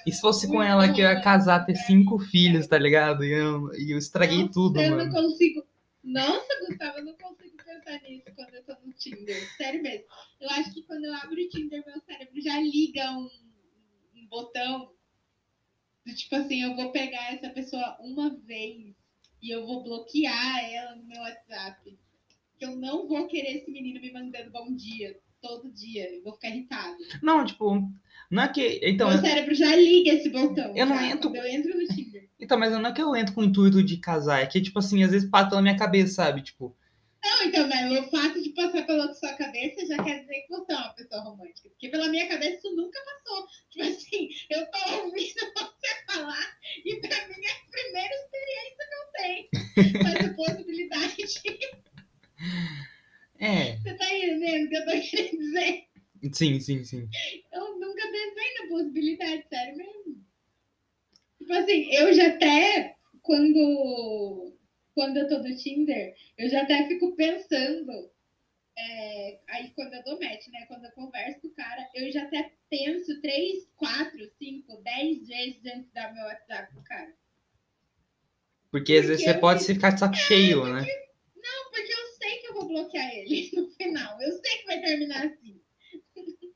E 0.03 0.11
se 0.11 0.19
fosse 0.19 0.47
com 0.47 0.63
ela 0.63 0.91
que 0.91 1.01
eu 1.01 1.05
ia 1.05 1.21
casar, 1.21 1.67
ter 1.67 1.75
cinco 1.75 2.17
filhos, 2.17 2.65
tá 2.65 2.79
ligado? 2.79 3.23
E 3.23 3.31
eu, 3.31 3.71
e 3.75 3.93
eu 3.93 3.97
estraguei 3.99 4.39
Nossa, 4.39 4.53
tudo, 4.53 4.81
eu 4.81 4.89
mano. 4.89 5.05
não 5.05 5.11
consigo. 5.11 5.63
Nossa, 6.03 6.47
Gustavo, 6.67 6.97
eu 6.97 7.05
não 7.05 7.13
consigo 7.13 7.46
pensar 7.87 8.01
nisso 8.03 8.23
quando 8.35 8.53
eu 8.53 8.63
tô 8.63 8.73
no 8.85 8.93
Tinder. 8.93 9.55
Sério 9.57 9.81
mesmo. 9.81 10.05
Eu 10.39 10.49
acho 10.51 10.73
que 10.73 10.83
quando 10.83 11.05
eu 11.05 11.13
abro 11.13 11.33
o 11.33 11.49
Tinder, 11.49 11.83
meu 11.85 11.99
cérebro 12.01 12.41
já 12.41 12.59
liga 12.59 13.11
um, 13.11 13.29
um 14.15 14.27
botão 14.27 14.91
do 16.05 16.13
tipo 16.15 16.35
assim, 16.35 16.63
eu 16.63 16.75
vou 16.75 16.91
pegar 16.91 17.33
essa 17.33 17.49
pessoa 17.49 17.97
uma 18.01 18.29
vez 18.29 18.93
e 19.41 19.49
eu 19.53 19.65
vou 19.65 19.83
bloquear 19.83 20.63
ela 20.71 20.95
no 20.95 21.05
meu 21.05 21.21
WhatsApp. 21.21 21.97
Que 22.57 22.65
eu 22.65 22.75
não 22.75 23.07
vou 23.07 23.27
querer 23.27 23.57
esse 23.57 23.69
menino 23.71 24.01
me 24.01 24.11
mandando 24.11 24.51
bom 24.51 24.73
dia 24.75 25.19
todo 25.41 25.71
dia. 25.71 26.09
Eu 26.15 26.23
vou 26.23 26.33
ficar 26.33 26.49
irritada. 26.49 26.97
Não, 27.21 27.45
tipo, 27.45 27.87
não 28.31 28.43
é 28.43 28.47
que. 28.51 28.79
Então, 28.83 29.09
meu 29.09 29.17
eu- 29.17 29.21
cérebro 29.23 29.53
já 29.53 29.75
liga 29.75 30.11
esse 30.13 30.29
botão. 30.29 30.75
Eu 30.75 30.85
não 30.87 30.99
entro- 30.99 31.35
eu 31.35 31.45
entro 31.45 31.77
no 31.77 31.85
Tinder. 31.87 32.27
então, 32.39 32.57
mas 32.57 32.71
não 32.71 32.85
é 32.87 32.91
que 32.91 33.01
eu 33.01 33.15
entro 33.15 33.35
com 33.35 33.41
o 33.41 33.43
intuito 33.43 33.83
de 33.83 33.97
casar, 33.97 34.41
é 34.41 34.47
que, 34.47 34.59
tipo 34.59 34.79
assim, 34.79 35.03
às 35.03 35.11
vezes 35.11 35.29
passa 35.29 35.49
pela 35.49 35.61
minha 35.61 35.77
cabeça, 35.77 36.13
sabe? 36.15 36.41
Tipo, 36.41 36.75
Não, 37.27 37.43
então, 37.43 37.67
mas 37.67 37.91
o 37.91 38.09
fato 38.09 38.41
de 38.41 38.51
passar 38.51 38.85
pela 38.85 39.13
sua 39.13 39.33
cabeça 39.33 39.85
já 39.85 40.01
quer 40.01 40.21
dizer 40.21 40.41
que 40.43 40.47
você 40.47 40.71
é 40.71 40.75
uma 40.77 40.93
pessoa 40.93 41.21
romântica. 41.23 41.69
Porque 41.69 41.89
pela 41.89 42.07
minha 42.07 42.25
cabeça 42.25 42.55
isso 42.55 42.73
nunca 42.73 42.97
passou. 43.03 43.45
Tipo 43.69 43.85
assim, 43.85 44.29
eu 44.49 44.65
tô 44.71 44.93
ouvindo 45.03 45.33
você 45.53 46.05
falar 46.05 46.57
e 46.85 46.95
pra 47.01 47.27
mim 47.27 47.45
é 47.45 47.51
a 47.51 47.69
primeira 47.69 48.13
experiência 48.15 48.87
que 48.87 48.95
eu 48.95 49.07
tenho 49.17 50.01
com 50.01 50.07
essa 50.07 50.33
possibilidade. 50.35 51.17
é. 53.39 53.75
Você 53.75 53.93
tá 53.95 54.15
entendendo 54.15 54.65
o 54.65 54.69
que 54.69 54.75
eu 54.77 54.85
tô 54.85 54.91
querendo 54.91 55.37
dizer? 55.37 55.87
Sim, 56.31 56.59
sim, 56.61 56.83
sim. 56.85 57.09
Eu 57.51 57.77
nunca 57.77 58.03
pensei 58.09 58.53
na 58.53 58.67
possibilidade, 58.69 59.45
sério 59.49 59.75
mesmo. 59.75 60.25
Tipo 61.39 61.53
assim, 61.53 61.93
eu 61.93 62.13
já 62.13 62.27
até, 62.29 62.95
quando, 63.21 64.56
quando 64.97 65.17
eu 65.17 65.27
tô 65.27 65.37
no 65.37 65.55
Tinder, 65.55 66.15
eu 66.39 66.49
já 66.49 66.63
até 66.63 66.87
fico 66.87 67.15
pensando. 67.15 68.09
é, 68.75 69.39
aí 69.47 69.69
quando 69.75 69.93
eu 69.93 70.03
dou 70.03 70.19
match, 70.19 70.47
né? 70.47 70.65
Quando 70.67 70.85
eu 70.85 70.91
converso 70.93 71.39
com 71.41 71.47
o 71.49 71.51
cara, 71.53 71.87
eu 71.93 72.11
já 72.11 72.23
até 72.23 72.51
penso 72.67 73.21
três, 73.21 73.69
quatro, 73.75 74.27
cinco, 74.39 74.81
dez 74.81 75.27
vezes 75.27 75.61
antes 75.67 75.85
de 75.85 75.93
dar 75.93 76.11
meu 76.15 76.23
WhatsApp 76.25 76.73
pro 76.73 76.83
cara. 76.83 77.13
Porque 78.71 78.93
às 78.93 79.05
vezes 79.07 79.23
Porque 79.23 79.33
você 79.35 79.39
pode 79.39 79.59
fico- 79.61 79.73
ficar 79.75 79.89
de 79.91 79.99
saco 79.99 80.15
cheio, 80.15 80.65
né? 80.65 80.81
Não, 81.35 81.71
porque 81.71 81.91
eu 81.93 82.07
sei 82.19 82.37
que 82.39 82.47
eu 82.47 82.53
vou 82.55 82.67
bloquear 82.67 83.13
ele 83.15 83.51
no 83.55 83.69
final. 83.71 84.19
Eu 84.21 84.31
sei 84.31 84.57
que 84.57 84.65
vai 84.65 84.81
terminar 84.81 85.27
assim. 85.27 85.61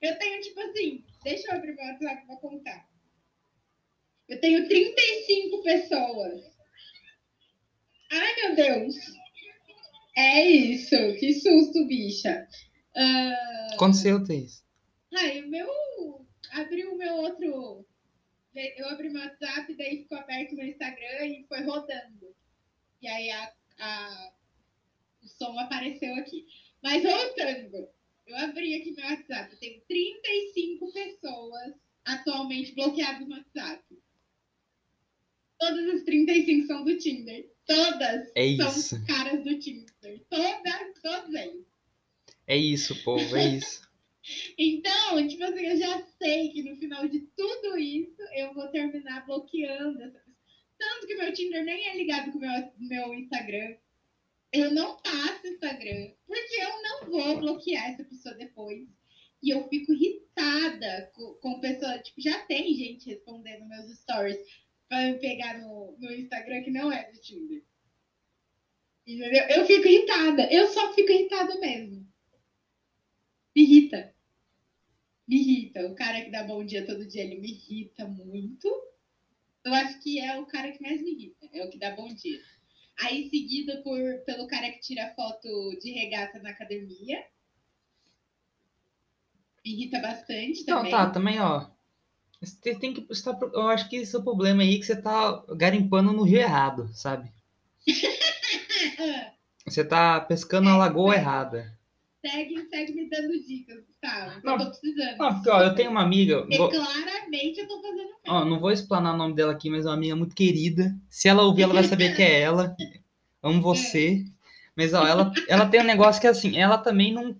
Eu 0.00 0.16
tenho, 0.16 0.40
tipo 0.42 0.60
assim, 0.60 1.04
deixa 1.24 1.48
eu 1.50 1.56
abrir 1.56 1.74
meu 1.74 1.84
WhatsApp 1.84 2.24
pra 2.24 2.36
contar. 2.36 2.88
Eu 4.28 4.40
tenho 4.40 4.68
35 4.68 5.62
pessoas. 5.64 6.57
Ai, 8.10 8.34
meu 8.36 8.56
Deus. 8.56 8.94
É 10.16 10.50
isso. 10.50 10.96
Que 11.18 11.34
susto, 11.34 11.86
bicha. 11.86 12.46
Ah, 12.96 13.68
Aconteceu, 13.74 14.24
Thaís. 14.24 14.64
Ai, 15.14 15.42
o 15.42 15.48
meu. 15.48 15.68
Abri 16.52 16.84
o 16.86 16.96
meu 16.96 17.14
outro. 17.16 17.84
Eu 18.54 18.88
abri 18.88 19.10
meu 19.10 19.22
WhatsApp, 19.22 19.72
daí 19.76 19.98
ficou 20.02 20.18
aberto 20.18 20.56
meu 20.56 20.66
Instagram 20.66 21.26
e 21.26 21.44
foi 21.46 21.62
rodando. 21.62 22.34
E 23.00 23.06
aí 23.06 23.30
a, 23.30 23.52
a- 23.78 24.32
o 25.22 25.28
som 25.28 25.56
apareceu 25.58 26.12
aqui. 26.16 26.44
Mas 26.82 27.02
voltando, 27.02 27.88
eu 28.26 28.36
abri 28.38 28.74
aqui 28.74 28.92
meu 28.96 29.04
WhatsApp. 29.04 29.56
Tenho 29.58 29.80
35 29.86 30.92
pessoas 30.92 31.74
atualmente 32.04 32.74
bloqueadas 32.74 33.28
no 33.28 33.36
WhatsApp. 33.36 33.84
Todas 35.60 35.94
as 35.94 36.02
35 36.02 36.66
são 36.66 36.84
do 36.84 36.96
Tinder. 36.98 37.48
Todas 37.68 38.32
É 38.34 38.56
são 38.56 38.68
isso. 38.70 39.06
caras 39.06 39.44
do 39.44 39.58
Tinder. 39.58 40.24
Todas, 40.30 41.00
todos 41.02 41.34
eles. 41.34 41.66
É 42.46 42.56
isso, 42.56 43.04
povo, 43.04 43.36
é 43.36 43.56
isso. 43.56 43.86
Então, 44.58 45.26
tipo 45.26 45.42
assim, 45.42 45.64
eu 45.64 45.76
já 45.78 46.02
sei 46.20 46.50
que 46.50 46.62
no 46.62 46.76
final 46.76 47.08
de 47.08 47.20
tudo 47.34 47.78
isso 47.78 48.20
eu 48.34 48.52
vou 48.52 48.68
terminar 48.68 49.24
bloqueando 49.24 50.02
essa 50.02 50.18
pessoa. 50.18 50.36
Tanto 50.78 51.06
que 51.06 51.14
meu 51.14 51.32
Tinder 51.32 51.64
nem 51.64 51.88
é 51.88 51.96
ligado 51.96 52.32
com 52.32 52.36
o 52.36 52.40
meu, 52.42 52.72
meu 52.78 53.14
Instagram. 53.14 53.76
Eu 54.52 54.70
não 54.74 54.98
passo 55.00 55.46
Instagram, 55.46 56.12
porque 56.26 56.56
eu 56.60 56.82
não 56.82 57.06
vou 57.10 57.38
bloquear 57.38 57.90
essa 57.90 58.04
pessoa 58.04 58.34
depois. 58.34 58.86
E 59.42 59.48
eu 59.48 59.66
fico 59.68 59.94
irritada 59.94 61.10
com, 61.14 61.32
com 61.40 61.60
pessoa. 61.60 61.98
Tipo, 62.00 62.20
já 62.20 62.38
tem 62.40 62.74
gente 62.74 63.08
respondendo 63.08 63.66
meus 63.66 63.90
stories 63.98 64.36
pra 64.88 65.02
me 65.02 65.18
pegar 65.18 65.58
no, 65.58 65.96
no 65.98 66.12
Instagram 66.12 66.62
que 66.62 66.70
não 66.70 66.90
é 66.90 67.10
do 67.12 67.20
Tinder. 67.20 67.62
Entendeu? 69.06 69.44
Eu 69.48 69.66
fico 69.66 69.86
irritada. 69.86 70.52
Eu 70.52 70.66
só 70.68 70.92
fico 70.92 71.10
irritada 71.10 71.58
mesmo. 71.60 72.06
Me 73.56 73.62
irrita. 73.62 74.14
Me 75.26 75.36
irrita. 75.36 75.86
O 75.86 75.94
cara 75.94 76.22
que 76.22 76.30
dá 76.30 76.42
bom 76.44 76.64
dia 76.64 76.86
todo 76.86 77.06
dia, 77.06 77.22
ele 77.24 77.40
me 77.40 77.48
irrita 77.50 78.06
muito. 78.06 78.68
Eu 79.64 79.74
acho 79.74 80.00
que 80.00 80.18
é 80.20 80.38
o 80.38 80.46
cara 80.46 80.72
que 80.72 80.82
mais 80.82 81.02
me 81.02 81.10
irrita. 81.12 81.48
É 81.52 81.64
o 81.64 81.70
que 81.70 81.78
dá 81.78 81.90
bom 81.94 82.08
dia. 82.14 82.38
Aí, 83.00 83.28
seguido 83.30 83.82
por, 83.82 83.98
pelo 84.26 84.46
cara 84.46 84.70
que 84.72 84.80
tira 84.80 85.12
foto 85.14 85.78
de 85.80 85.92
regata 85.92 86.38
na 86.40 86.50
academia. 86.50 87.24
Me 89.64 89.72
irrita 89.72 90.00
bastante 90.00 90.60
Então, 90.62 90.78
também. 90.78 90.90
tá, 90.90 91.10
também, 91.10 91.40
ó. 91.40 91.70
Você 92.40 92.74
tem 92.74 92.94
que. 92.94 93.04
você 93.08 93.22
tá- 93.24 93.38
eu 93.52 93.68
acho 93.68 93.88
que 93.88 93.96
esse 93.96 94.14
é 94.14 94.18
o 94.18 94.22
problema 94.22 94.62
aí, 94.62 94.78
que 94.78 94.86
você 94.86 94.96
tá 95.00 95.42
garimpando 95.56 96.12
no 96.12 96.22
rio 96.22 96.38
errado, 96.38 96.88
sabe? 96.92 97.30
Você 99.66 99.84
tá 99.84 100.18
pescando 100.20 100.64
na 100.70 100.76
lagoa 100.78 101.14
errada. 101.14 101.76
segue, 102.24 102.66
segue 102.70 102.92
me 102.94 103.08
dando 103.10 103.32
dicas, 103.46 103.84
Gustavo. 103.86 104.40
Não, 104.42 104.52
eu 104.54 104.58
tô 104.60 104.70
precisando. 104.70 105.18
Não, 105.18 105.34
porque, 105.34 105.50
ó, 105.50 105.62
eu 105.62 105.74
tenho 105.74 105.90
uma 105.90 106.02
amiga. 106.02 106.38
Porque 106.40 106.56
vou- 106.56 106.70
claramente 106.70 107.60
eu 107.60 107.68
tô 107.68 107.82
fazendo 107.82 108.08
Ó, 108.26 108.44
não 108.44 108.58
vou 108.60 108.70
explanar 108.70 109.14
o 109.14 109.18
nome 109.18 109.34
dela 109.34 109.52
aqui, 109.52 109.68
mas 109.70 109.84
é 109.84 109.88
uma 109.88 109.94
amiga 109.94 110.16
muito 110.16 110.34
querida. 110.34 110.94
Se 111.10 111.28
ela 111.28 111.42
ouvir, 111.42 111.62
ela 111.62 111.74
vai 111.74 111.84
saber 111.84 112.14
que 112.16 112.22
é 112.22 112.40
ela. 112.40 112.74
Amo 113.42 113.60
você. 113.62 114.24
Mas, 114.76 114.94
ó, 114.94 115.06
ela, 115.06 115.32
ela 115.48 115.66
tem 115.66 115.80
um 115.80 115.84
negócio 115.84 116.20
que 116.20 116.26
é 116.26 116.30
assim, 116.30 116.56
ela 116.58 116.78
também 116.78 117.12
não, 117.12 117.36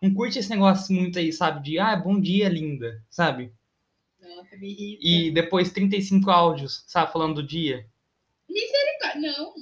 não 0.00 0.12
curte 0.14 0.38
esse 0.38 0.48
negócio 0.50 0.94
muito 0.94 1.18
aí, 1.18 1.32
sabe? 1.32 1.62
De, 1.62 1.78
ah, 1.78 1.96
bom 1.96 2.18
dia, 2.20 2.48
linda, 2.48 3.02
sabe? 3.10 3.52
Nossa, 4.22 4.56
me 4.56 4.70
irrita. 4.70 5.02
E 5.02 5.30
depois 5.30 5.72
35 5.72 6.30
áudios, 6.30 6.84
sabe? 6.86 7.12
Falando 7.12 7.36
do 7.36 7.46
dia. 7.46 7.86
Não, 9.16 9.54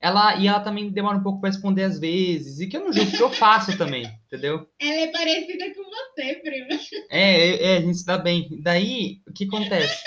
Ela, 0.00 0.36
e 0.36 0.46
ela 0.46 0.60
também 0.60 0.90
demora 0.90 1.18
um 1.18 1.22
pouco 1.22 1.40
pra 1.40 1.50
responder 1.50 1.82
às 1.82 1.98
vezes. 1.98 2.60
E 2.60 2.68
que 2.68 2.76
eu 2.76 2.84
não 2.84 2.92
julgo, 2.92 3.10
que 3.10 3.22
eu 3.22 3.30
faço 3.30 3.76
também, 3.76 4.04
entendeu? 4.26 4.68
ela 4.78 5.00
é 5.00 5.06
parecida 5.08 5.74
com 5.74 5.82
você, 5.84 6.34
prima. 6.36 6.68
É, 7.10 7.20
é, 7.20 7.62
é, 7.64 7.76
a 7.78 7.80
gente 7.80 7.98
se 7.98 8.06
dá 8.06 8.16
bem. 8.16 8.60
Daí, 8.62 9.20
o 9.28 9.32
que 9.32 9.44
acontece? 9.44 10.02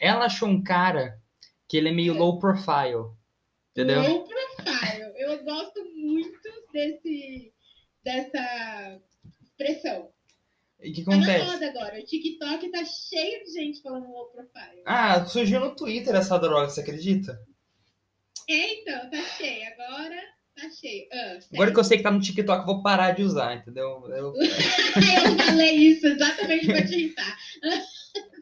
Ela 0.00 0.26
achou 0.26 0.48
um 0.48 0.62
cara 0.62 1.18
que 1.68 1.76
ele 1.76 1.88
é 1.88 1.92
meio 1.92 2.14
low 2.14 2.38
profile, 2.38 3.10
entendeu? 3.70 4.02
Low 4.02 4.24
profile. 4.24 5.12
Eu 5.16 5.44
gosto 5.44 5.84
muito 5.94 6.40
desse, 6.72 7.52
dessa 8.04 9.00
expressão. 9.42 10.10
E 10.82 10.90
o 10.90 10.94
que 10.94 11.04
Tá 11.04 11.10
na 11.10 11.16
acontece? 11.18 11.44
moda 11.44 11.66
agora. 11.68 12.00
O 12.00 12.04
TikTok 12.04 12.70
tá 12.70 12.82
cheio 12.84 13.44
de 13.44 13.52
gente 13.52 13.82
falando 13.82 14.10
low 14.10 14.30
profile. 14.30 14.82
Ah, 14.86 15.24
surgiu 15.26 15.60
no 15.60 15.74
Twitter 15.76 16.14
essa 16.14 16.38
droga, 16.38 16.68
você 16.70 16.80
acredita? 16.80 17.38
É, 18.48 18.80
então, 18.80 19.10
tá 19.10 19.22
cheio. 19.36 19.62
Agora 19.72 20.16
tá 20.56 20.70
cheio. 20.70 21.06
Ah, 21.12 21.38
Agora 21.52 21.72
que 21.72 21.78
eu 21.78 21.84
sei 21.84 21.98
que 21.98 22.02
tá 22.02 22.10
no 22.10 22.20
TikTok, 22.20 22.60
eu 22.60 22.66
vou 22.66 22.82
parar 22.82 23.12
de 23.12 23.22
usar, 23.22 23.56
entendeu? 23.56 24.04
Eu- 24.08 24.32
eu 24.36 25.38
falei 25.46 25.76
isso 25.76 26.06
exatamente 26.06 26.66
pra 26.66 26.86
te 26.86 26.94
irritar. 26.94 27.36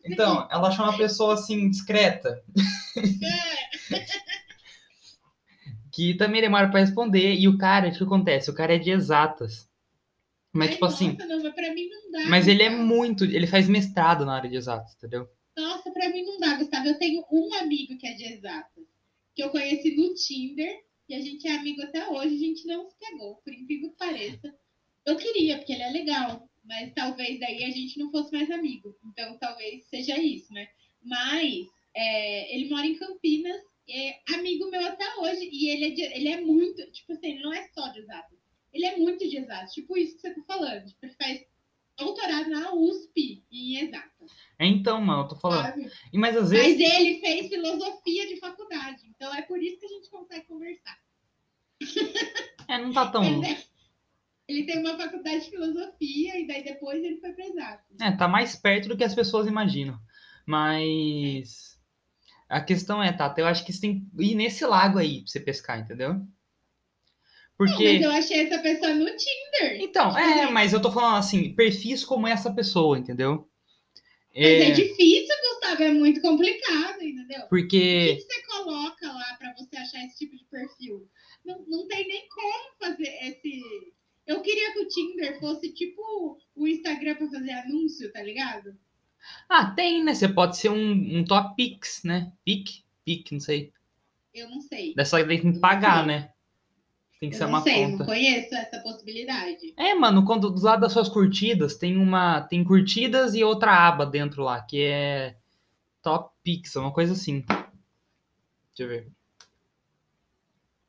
Então, 0.05 0.48
ela 0.51 0.68
achou 0.68 0.85
uma 0.87 0.96
pessoa 0.96 1.35
assim, 1.35 1.68
discreta, 1.68 2.42
que 5.92 6.14
também 6.14 6.40
demora 6.40 6.68
pra 6.70 6.81
responder, 6.81 7.35
e 7.35 7.46
o 7.48 7.59
cara, 7.59 7.88
o 7.88 7.92
que 7.92 8.03
acontece? 8.03 8.51
O 8.51 8.55
cara 8.55 8.74
é 8.74 8.79
de 8.79 8.90
exatas. 8.90 9.67
Mas, 10.59 10.68
Ai, 10.68 10.75
tipo 10.75 10.85
assim, 10.87 11.12
Nossa, 11.12 11.27
não, 11.27 11.42
mas 11.42 11.55
pra 11.55 11.75
mim 11.75 11.88
não 11.88 12.11
dá. 12.11 12.27
mas 12.29 12.49
ele 12.49 12.62
é 12.62 12.71
muito. 12.71 13.25
Ele 13.25 13.47
faz 13.47 13.68
mestrado 13.68 14.25
na 14.27 14.35
área 14.35 14.51
de 14.51 14.57
exatas, 14.57 14.94
entendeu? 14.97 15.29
Nossa, 15.57 15.90
pra 15.90 16.09
mim 16.11 16.23
não 16.25 16.38
dá, 16.38 16.55
Gustavo. 16.57 16.87
Eu 16.88 16.99
tenho 16.99 17.25
um 17.31 17.55
amigo 17.55 17.97
que 17.99 18.07
é 18.07 18.14
de 18.14 18.25
exatas, 18.25 18.85
que 19.35 19.42
eu 19.42 19.51
conheci 19.51 19.94
no 19.97 20.14
Tinder, 20.14 20.81
e 21.09 21.14
a 21.14 21.21
gente 21.21 21.47
é 21.49 21.53
amigo 21.57 21.83
até 21.83 22.09
hoje, 22.09 22.35
a 22.35 22.38
gente 22.38 22.66
não 22.66 22.88
se 22.88 22.97
pegou, 22.99 23.37
por 23.37 23.53
incrível 23.53 23.90
que 23.90 23.97
pareça. 23.97 24.55
Eu 25.07 25.16
queria, 25.16 25.57
porque 25.59 25.73
ele 25.73 25.83
é 25.83 25.90
legal, 25.90 26.49
mas 26.64 26.92
talvez 26.94 27.40
daí 27.40 27.64
a 27.64 27.71
gente 27.71 27.99
não 27.99 28.11
fosse 28.11 28.31
mais 28.33 28.51
amigo. 28.51 28.94
Então 29.07 29.38
talvez 29.38 29.85
seja 29.87 30.18
isso, 30.18 30.53
né? 30.53 30.68
Mas 31.03 31.66
é, 31.94 32.55
ele 32.55 32.68
mora 32.68 32.87
em 32.87 32.94
Campinas, 32.97 33.57
é 33.88 34.18
amigo 34.35 34.71
meu 34.71 34.85
até 34.87 35.05
hoje, 35.16 35.49
e 35.51 35.71
ele 35.71 35.85
é, 35.87 35.90
de- 35.90 36.14
ele 36.18 36.29
é 36.29 36.40
muito, 36.40 36.85
tipo 36.92 37.12
assim, 37.12 37.29
ele 37.33 37.42
não 37.42 37.55
é 37.55 37.66
só 37.75 37.88
de 37.88 38.01
exatas. 38.01 38.38
Ele 38.72 38.85
é 38.87 38.96
muito 38.96 39.26
de 39.28 39.37
exatas, 39.38 39.72
tipo 39.72 39.96
isso 39.96 40.16
que 40.16 40.20
você 40.22 40.35
tá 40.35 40.42
falando. 40.46 40.87
Tipo, 40.87 40.98
ele 41.07 41.14
faz 41.14 41.44
doutorado 41.96 42.48
na 42.50 42.72
USP 42.74 43.42
em 43.50 43.78
exatas. 43.78 44.31
É 44.59 44.66
então, 44.66 45.00
mano, 45.00 45.22
eu 45.22 45.28
tô 45.28 45.37
falando. 45.37 45.62
sabe? 45.64 45.90
E, 46.12 46.18
mas 46.18 46.37
às 46.37 46.50
vezes. 46.50 46.78
Mas 46.78 46.94
ele 47.00 47.20
fez 47.20 47.48
filosofia 47.48 48.26
de 48.28 48.37
faculdade, 48.38 49.07
então 49.07 49.35
é 49.35 49.42
por 49.42 49.62
isso 49.62 49.78
que 49.81 49.87
a 49.87 49.88
gente 49.88 50.11
consegue 50.11 50.46
conversar. 50.46 50.98
É, 52.68 52.78
não 52.78 52.92
tá 52.92 53.11
tão. 53.11 53.24
Ele, 53.24 53.40
tem- 53.40 53.59
ele 54.48 54.64
tem 54.64 54.78
uma 54.78 54.96
faculdade 54.96 55.44
de 55.44 55.50
filosofia 55.50 56.38
e 56.40 56.46
daí 56.46 56.62
depois 56.64 57.02
ele 57.02 57.18
foi 57.18 57.33
pesado. 57.33 57.83
É, 58.00 58.12
tá 58.12 58.28
mais 58.28 58.54
perto 58.57 58.88
do 58.88 58.96
que 58.96 59.04
as 59.04 59.14
pessoas 59.14 59.46
imaginam. 59.46 59.98
Mas. 60.46 61.78
A 62.48 62.61
questão 62.62 63.02
é, 63.02 63.12
Tata, 63.12 63.40
eu 63.42 63.46
acho 63.46 63.64
que 63.64 63.72
você 63.72 63.81
tem 63.83 64.00
que 64.00 64.22
ir 64.22 64.35
nesse 64.35 64.64
lago 64.64 64.98
aí 64.98 65.20
pra 65.22 65.31
você 65.31 65.38
pescar, 65.40 65.78
entendeu? 65.81 66.20
Não, 67.59 67.66
Porque. 67.66 67.85
mas 67.85 68.03
eu 68.03 68.11
achei 68.11 68.40
essa 68.47 68.59
pessoa 68.61 68.94
no 68.94 69.05
Tinder. 69.07 69.81
Então, 69.81 70.16
é, 70.16 70.51
mas 70.51 70.73
eu 70.73 70.81
tô 70.81 70.90
falando 70.92 71.16
assim, 71.18 71.55
perfis 71.55 72.05
como 72.05 72.27
essa 72.27 72.53
pessoa, 72.53 72.99
entendeu? 72.99 73.49
Mas 74.40 74.61
é 74.61 74.68
É, 74.68 74.71
difícil, 74.71 75.35
Gustavo, 75.42 75.83
é 75.83 75.92
muito 75.92 76.21
complicado, 76.21 77.03
entendeu? 77.03 77.42
O 77.44 77.49
porque. 77.49 78.16
que 78.16 78.16
que 78.16 78.23
você 78.23 78.42
coloca 78.47 79.12
lá 79.12 79.35
pra 79.38 79.53
você 79.55 79.77
achar 79.77 80.05
esse 80.05 80.18
tipo 80.18 80.37
de 80.37 80.44
perfil? 80.44 81.09
Não, 81.44 81.64
não 81.66 81.88
tem 81.88 82.07
nem 82.07 82.29
como 82.29 82.75
fazer 82.79 83.09
esse. 83.23 83.62
Eu 84.27 84.40
queria 84.42 84.73
que 84.73 84.81
o 84.81 84.88
Tinder 84.88 85.40
fosse 85.40 85.73
tipo 85.73 86.38
o 86.55 86.68
Instagram 86.68 87.16
pra 87.16 87.29
fazer 87.31 87.51
anúncio, 87.51 88.12
tá 88.12 88.23
ligado? 88.23 88.77
Ah, 89.49 89.71
tem, 89.73 90.05
né? 90.05 90.14
Você 90.14 90.29
pode 90.29 90.57
ser 90.57 90.68
um, 90.71 91.18
um 91.18 91.25
top 91.25 91.57
pix, 91.57 92.03
né? 92.05 92.33
Pic? 92.44 92.68
Pic, 93.05 93.33
não 93.33 93.40
sei. 93.40 93.73
Eu 94.35 94.49
não 94.51 94.61
sei. 94.61 94.94
Dessa 94.94 95.27
tem 95.27 95.40
que 95.40 95.59
pagar, 95.59 96.07
né? 96.07 96.31
Tem 97.20 97.31
que 97.31 97.35
Eu 97.35 97.38
ser 97.38 97.44
uma 97.46 97.61
sei, 97.62 97.85
eu 97.85 97.90
conta. 97.90 97.98
não 97.98 98.07
conheço 98.07 98.54
essa 98.54 98.78
possibilidade. 98.81 99.74
É, 99.76 99.92
mano, 99.94 100.24
quando 100.24 100.50
do 100.50 100.62
lado 100.62 100.81
das 100.83 100.92
suas 100.92 101.09
curtidas 101.09 101.74
tem 101.76 101.96
uma. 101.96 102.40
Tem 102.42 102.62
curtidas 102.62 103.35
e 103.35 103.42
outra 103.42 103.72
aba 103.88 104.07
dentro 104.07 104.42
lá, 104.44 104.61
que 104.62 104.81
é 104.83 105.37
Top 106.02 106.33
Pixel, 106.44 106.83
uma 106.83 106.92
coisa 106.92 107.14
assim. 107.14 107.44
Deixa 108.76 108.81
eu 108.81 108.88
ver. 108.88 109.09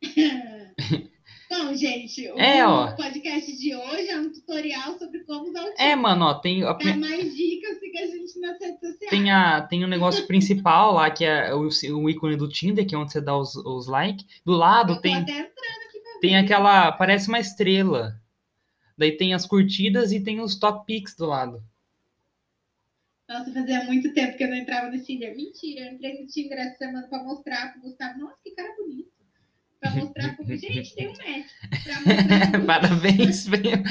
Bom, 1.49 1.73
gente, 1.73 2.29
o 2.31 2.39
É, 2.39 2.65
ó. 2.65 2.95
podcast 2.95 3.57
de 3.57 3.75
hoje 3.75 4.07
é 4.09 4.19
um 4.19 4.31
tutorial 4.31 4.97
sobre 4.99 5.23
como 5.23 5.49
usar 5.49 5.63
o 5.63 5.73
É, 5.79 5.95
mano, 5.95 6.25
ó, 6.25 6.33
tem, 6.35 6.63
a- 6.63 6.75
Pra 6.75 6.95
mais 6.95 7.35
dicas, 7.35 7.79
siga 7.79 7.99
a 8.03 8.05
gente 8.05 8.39
nas 8.39 8.59
redes 8.59 8.79
sociais. 8.79 9.09
tem, 9.09 9.31
a, 9.31 9.61
tem 9.63 9.83
o 9.83 9.87
negócio 9.87 10.27
principal 10.27 10.93
lá, 10.93 11.09
que 11.09 11.25
é 11.25 11.51
o, 11.55 11.67
o 11.95 12.09
ícone 12.09 12.35
do 12.37 12.47
Tinder, 12.47 12.85
que 12.87 12.93
é 12.93 12.97
onde 12.97 13.11
você 13.11 13.19
dá 13.19 13.35
os, 13.35 13.55
os 13.55 13.87
likes. 13.87 14.25
Do 14.45 14.53
Eu 14.53 14.57
lado 14.57 14.95
tô 14.97 15.01
tem, 15.01 15.15
até 15.15 15.31
entrando 15.31 15.78
tem 16.19 16.37
aquela. 16.37 16.91
Parece 16.91 17.27
uma 17.27 17.39
estrela. 17.39 18.19
Daí 18.97 19.15
tem 19.15 19.33
as 19.33 19.45
curtidas 19.45 20.11
e 20.11 20.19
tem 20.19 20.41
os 20.41 20.55
top 20.57 20.85
picks 20.85 21.15
do 21.15 21.25
lado. 21.25 21.63
Nossa, 23.29 23.53
fazia 23.53 23.83
muito 23.85 24.11
tempo 24.13 24.35
que 24.35 24.43
eu 24.43 24.49
não 24.49 24.57
entrava 24.57 24.89
no 24.89 25.01
Tinder. 25.01 25.35
Mentira, 25.35 25.85
eu 25.85 25.93
entrei 25.93 26.19
no 26.19 26.27
Tinder 26.27 26.57
essa 26.57 26.77
semana 26.79 27.07
pra 27.07 27.23
mostrar 27.23 27.71
pro 27.71 27.81
Gustavo. 27.81 28.19
Nossa, 28.19 28.37
que 28.43 28.51
cara 28.51 28.73
bonito. 28.75 29.11
Pra 29.79 29.91
mostrar 29.91 30.35
pro... 30.35 30.45
Gente, 30.57 30.95
tem 30.95 31.07
um 31.07 31.11
match. 31.11 31.51
Pro... 32.51 32.65
Parabéns, 32.65 33.47
velho. 33.47 33.83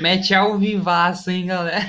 Mete 0.00 0.34
ao 0.34 0.58
vivaço, 0.58 1.30
hein, 1.30 1.46
galera. 1.46 1.80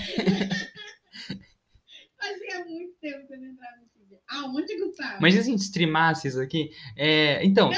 Fazia 2.20 2.66
muito 2.66 2.94
tempo 3.00 3.26
que 3.26 3.34
eu 3.34 3.40
não 3.40 3.48
entrava 3.48 3.78
no 3.78 3.88
Tinder. 3.88 4.20
Ah, 4.30 4.44
um 4.46 4.52
monte 4.52 4.68
de 4.68 4.84
Gustavo. 4.84 5.18
Mas 5.22 5.34
se 5.34 5.40
a 5.40 5.44
gente 5.44 5.62
streamasse 5.62 6.28
isso 6.28 6.42
aqui, 6.42 6.72
é, 6.98 7.44
então, 7.46 7.72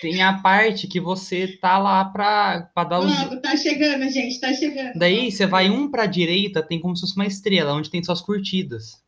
tem 0.00 0.22
a 0.22 0.40
parte 0.40 0.86
que 0.86 1.00
você 1.00 1.48
tá 1.58 1.78
lá 1.78 2.04
pra, 2.04 2.70
pra 2.74 2.84
dar 2.84 3.00
os. 3.00 3.18
Logo, 3.18 3.40
tá 3.40 3.56
chegando, 3.56 4.08
gente, 4.10 4.40
tá 4.40 4.52
chegando. 4.52 4.98
Daí 4.98 5.30
você 5.30 5.46
vai 5.46 5.68
um 5.70 5.90
pra 5.90 6.06
direita, 6.06 6.62
tem 6.62 6.80
como 6.80 6.96
se 6.96 7.02
fosse 7.02 7.16
uma 7.16 7.26
estrela, 7.26 7.72
onde 7.74 7.90
tem 7.90 8.02
suas 8.02 8.20
curtidas. 8.20 9.02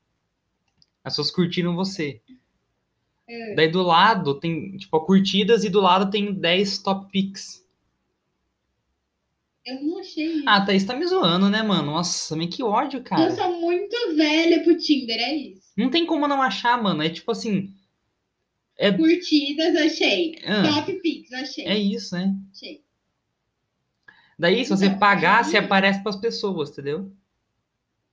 As 1.05 1.15
suas 1.15 1.31
curtiram 1.31 1.75
você. 1.75 2.21
É. 3.29 3.55
Daí 3.55 3.69
do 3.71 3.83
lado 3.83 4.39
tem, 4.39 4.77
tipo, 4.77 5.01
curtidas 5.01 5.65
e 5.65 5.69
do 5.71 5.81
lado 5.81 6.11
tem 6.11 6.33
10 6.35 6.79
top 6.79 7.11
picks. 7.11 7.65
Eu 9.65 9.83
não 9.83 9.99
achei 10.01 10.27
isso. 10.27 10.45
Ah, 10.49 10.65
Thaís 10.65 10.85
tá 10.85 10.95
me 10.97 11.07
zoando, 11.07 11.49
né, 11.49 11.63
mano? 11.63 11.93
Nossa, 11.93 12.35
mas 12.35 12.55
que 12.55 12.63
ódio, 12.63 12.99
Eu 12.99 13.05
cara. 13.05 13.31
sou 13.31 13.61
muito 13.61 13.97
velha 14.17 14.63
pro 14.65 14.77
Tinder, 14.77 15.19
é 15.19 15.35
isso. 15.35 15.71
Não 15.77 15.91
tem 15.91 16.05
como 16.07 16.27
não 16.27 16.43
achar, 16.43 16.83
mano. 16.83 17.03
É 17.03 17.09
tipo 17.09 17.31
assim. 17.31 17.73
Curtidas, 18.97 19.77
achei. 19.77 20.39
Ah, 20.45 20.63
Top 20.75 20.93
Pix, 21.01 21.33
achei. 21.33 21.67
é 21.67 21.77
isso, 21.79 22.15
né? 22.17 22.35
achei. 22.55 22.83
Daí, 24.39 24.65
se 24.65 24.71
você 24.71 24.87
Então, 24.87 24.99
pagar, 24.99 25.45
você 25.45 25.59
aparece 25.59 26.03
pras 26.03 26.17
pessoas, 26.17 26.71
entendeu? 26.71 27.13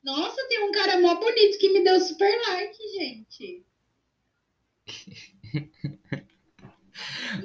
Nossa, 0.03 0.45
tem 0.49 0.61
um 0.67 0.71
cara 0.71 0.99
mó 0.99 1.15
bonito 1.15 1.57
que 1.57 1.71
me 1.71 1.83
deu 1.83 1.99
super 2.01 2.29
like, 2.49 2.77
gente. 2.97 3.63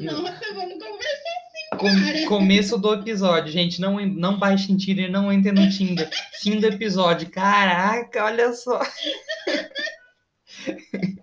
Nossa, 0.00 0.54
vamos 0.54 0.74
conversar. 0.82 1.32
Com- 1.78 1.86
Cara. 2.04 2.26
começo 2.26 2.76
do 2.78 2.92
episódio, 2.94 3.50
gente. 3.52 3.80
Não, 3.80 4.04
não 4.06 4.38
baixem 4.38 4.76
Tinder, 4.76 5.10
não 5.10 5.32
entrem 5.32 5.54
no 5.54 5.70
Tinder. 5.70 6.08
Fim 6.40 6.60
do 6.60 6.66
episódio. 6.66 7.30
Caraca, 7.30 8.24
olha 8.24 8.52
só. 8.52 8.80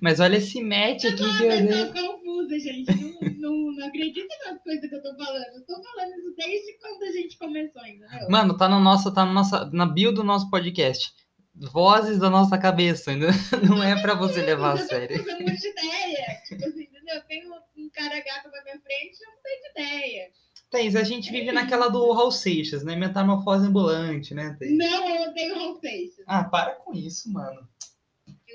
Mas 0.00 0.20
olha 0.20 0.36
esse 0.36 0.62
match 0.62 1.04
aqui 1.04 1.16
que 1.16 1.44
eu 1.44 1.50
Eu 1.50 1.92
tô 1.92 2.00
confusa, 2.00 2.58
gente. 2.58 2.90
Não, 3.38 3.50
não, 3.50 3.72
não 3.72 3.86
acredito 3.86 4.28
nas 4.44 4.62
coisas 4.62 4.88
que 4.88 4.94
eu 4.94 5.02
tô 5.02 5.16
falando. 5.16 5.54
Eu 5.54 5.66
tô 5.66 5.82
falando 5.82 6.18
isso 6.18 6.34
desde 6.36 6.78
quando 6.78 7.02
a 7.02 7.12
gente 7.12 7.38
começou 7.38 7.82
ainda. 7.82 8.06
Mano, 8.28 8.56
tá 8.56 8.68
na 8.68 8.78
nossa, 8.78 9.12
tá 9.12 9.24
na 9.24 9.32
nossa, 9.32 9.70
na 9.72 9.86
bio 9.86 10.12
do 10.12 10.24
nosso 10.24 10.50
podcast. 10.50 11.12
Vozes 11.54 12.18
da 12.18 12.30
nossa 12.30 12.56
cabeça, 12.56 13.10
ainda 13.10 13.28
não 13.68 13.82
é 13.82 14.00
pra 14.00 14.14
você 14.14 14.42
levar 14.42 14.76
a 14.76 14.80
eu 14.80 14.86
tô 14.86 14.94
sério. 14.94 15.16
muita 15.24 15.66
ideia. 15.66 16.40
Tipo 16.46 16.64
assim, 16.64 16.82
entendeu? 16.84 17.20
Tem 17.26 17.48
um, 17.48 17.54
um 17.84 17.90
cara 17.90 18.14
gato 18.14 18.48
na 18.50 18.62
minha 18.62 18.80
frente, 18.80 19.18
eu 19.20 19.30
não 19.30 19.42
tenho 19.42 19.70
ideia. 19.72 20.30
Thaís, 20.70 20.94
a 20.94 21.02
gente 21.02 21.32
vive 21.32 21.50
naquela 21.50 21.88
do 21.88 22.12
Raul 22.12 22.30
Seixas, 22.30 22.84
né? 22.84 22.94
Metamorfose 22.94 23.66
ambulante, 23.66 24.34
né, 24.34 24.54
Thaís? 24.58 24.76
Não, 24.76 25.16
eu 25.16 25.30
odeio 25.30 25.54
Raul 25.54 25.80
Seixas. 25.80 26.24
Ah, 26.26 26.44
para 26.44 26.76
com 26.76 26.94
isso, 26.94 27.32
mano. 27.32 27.66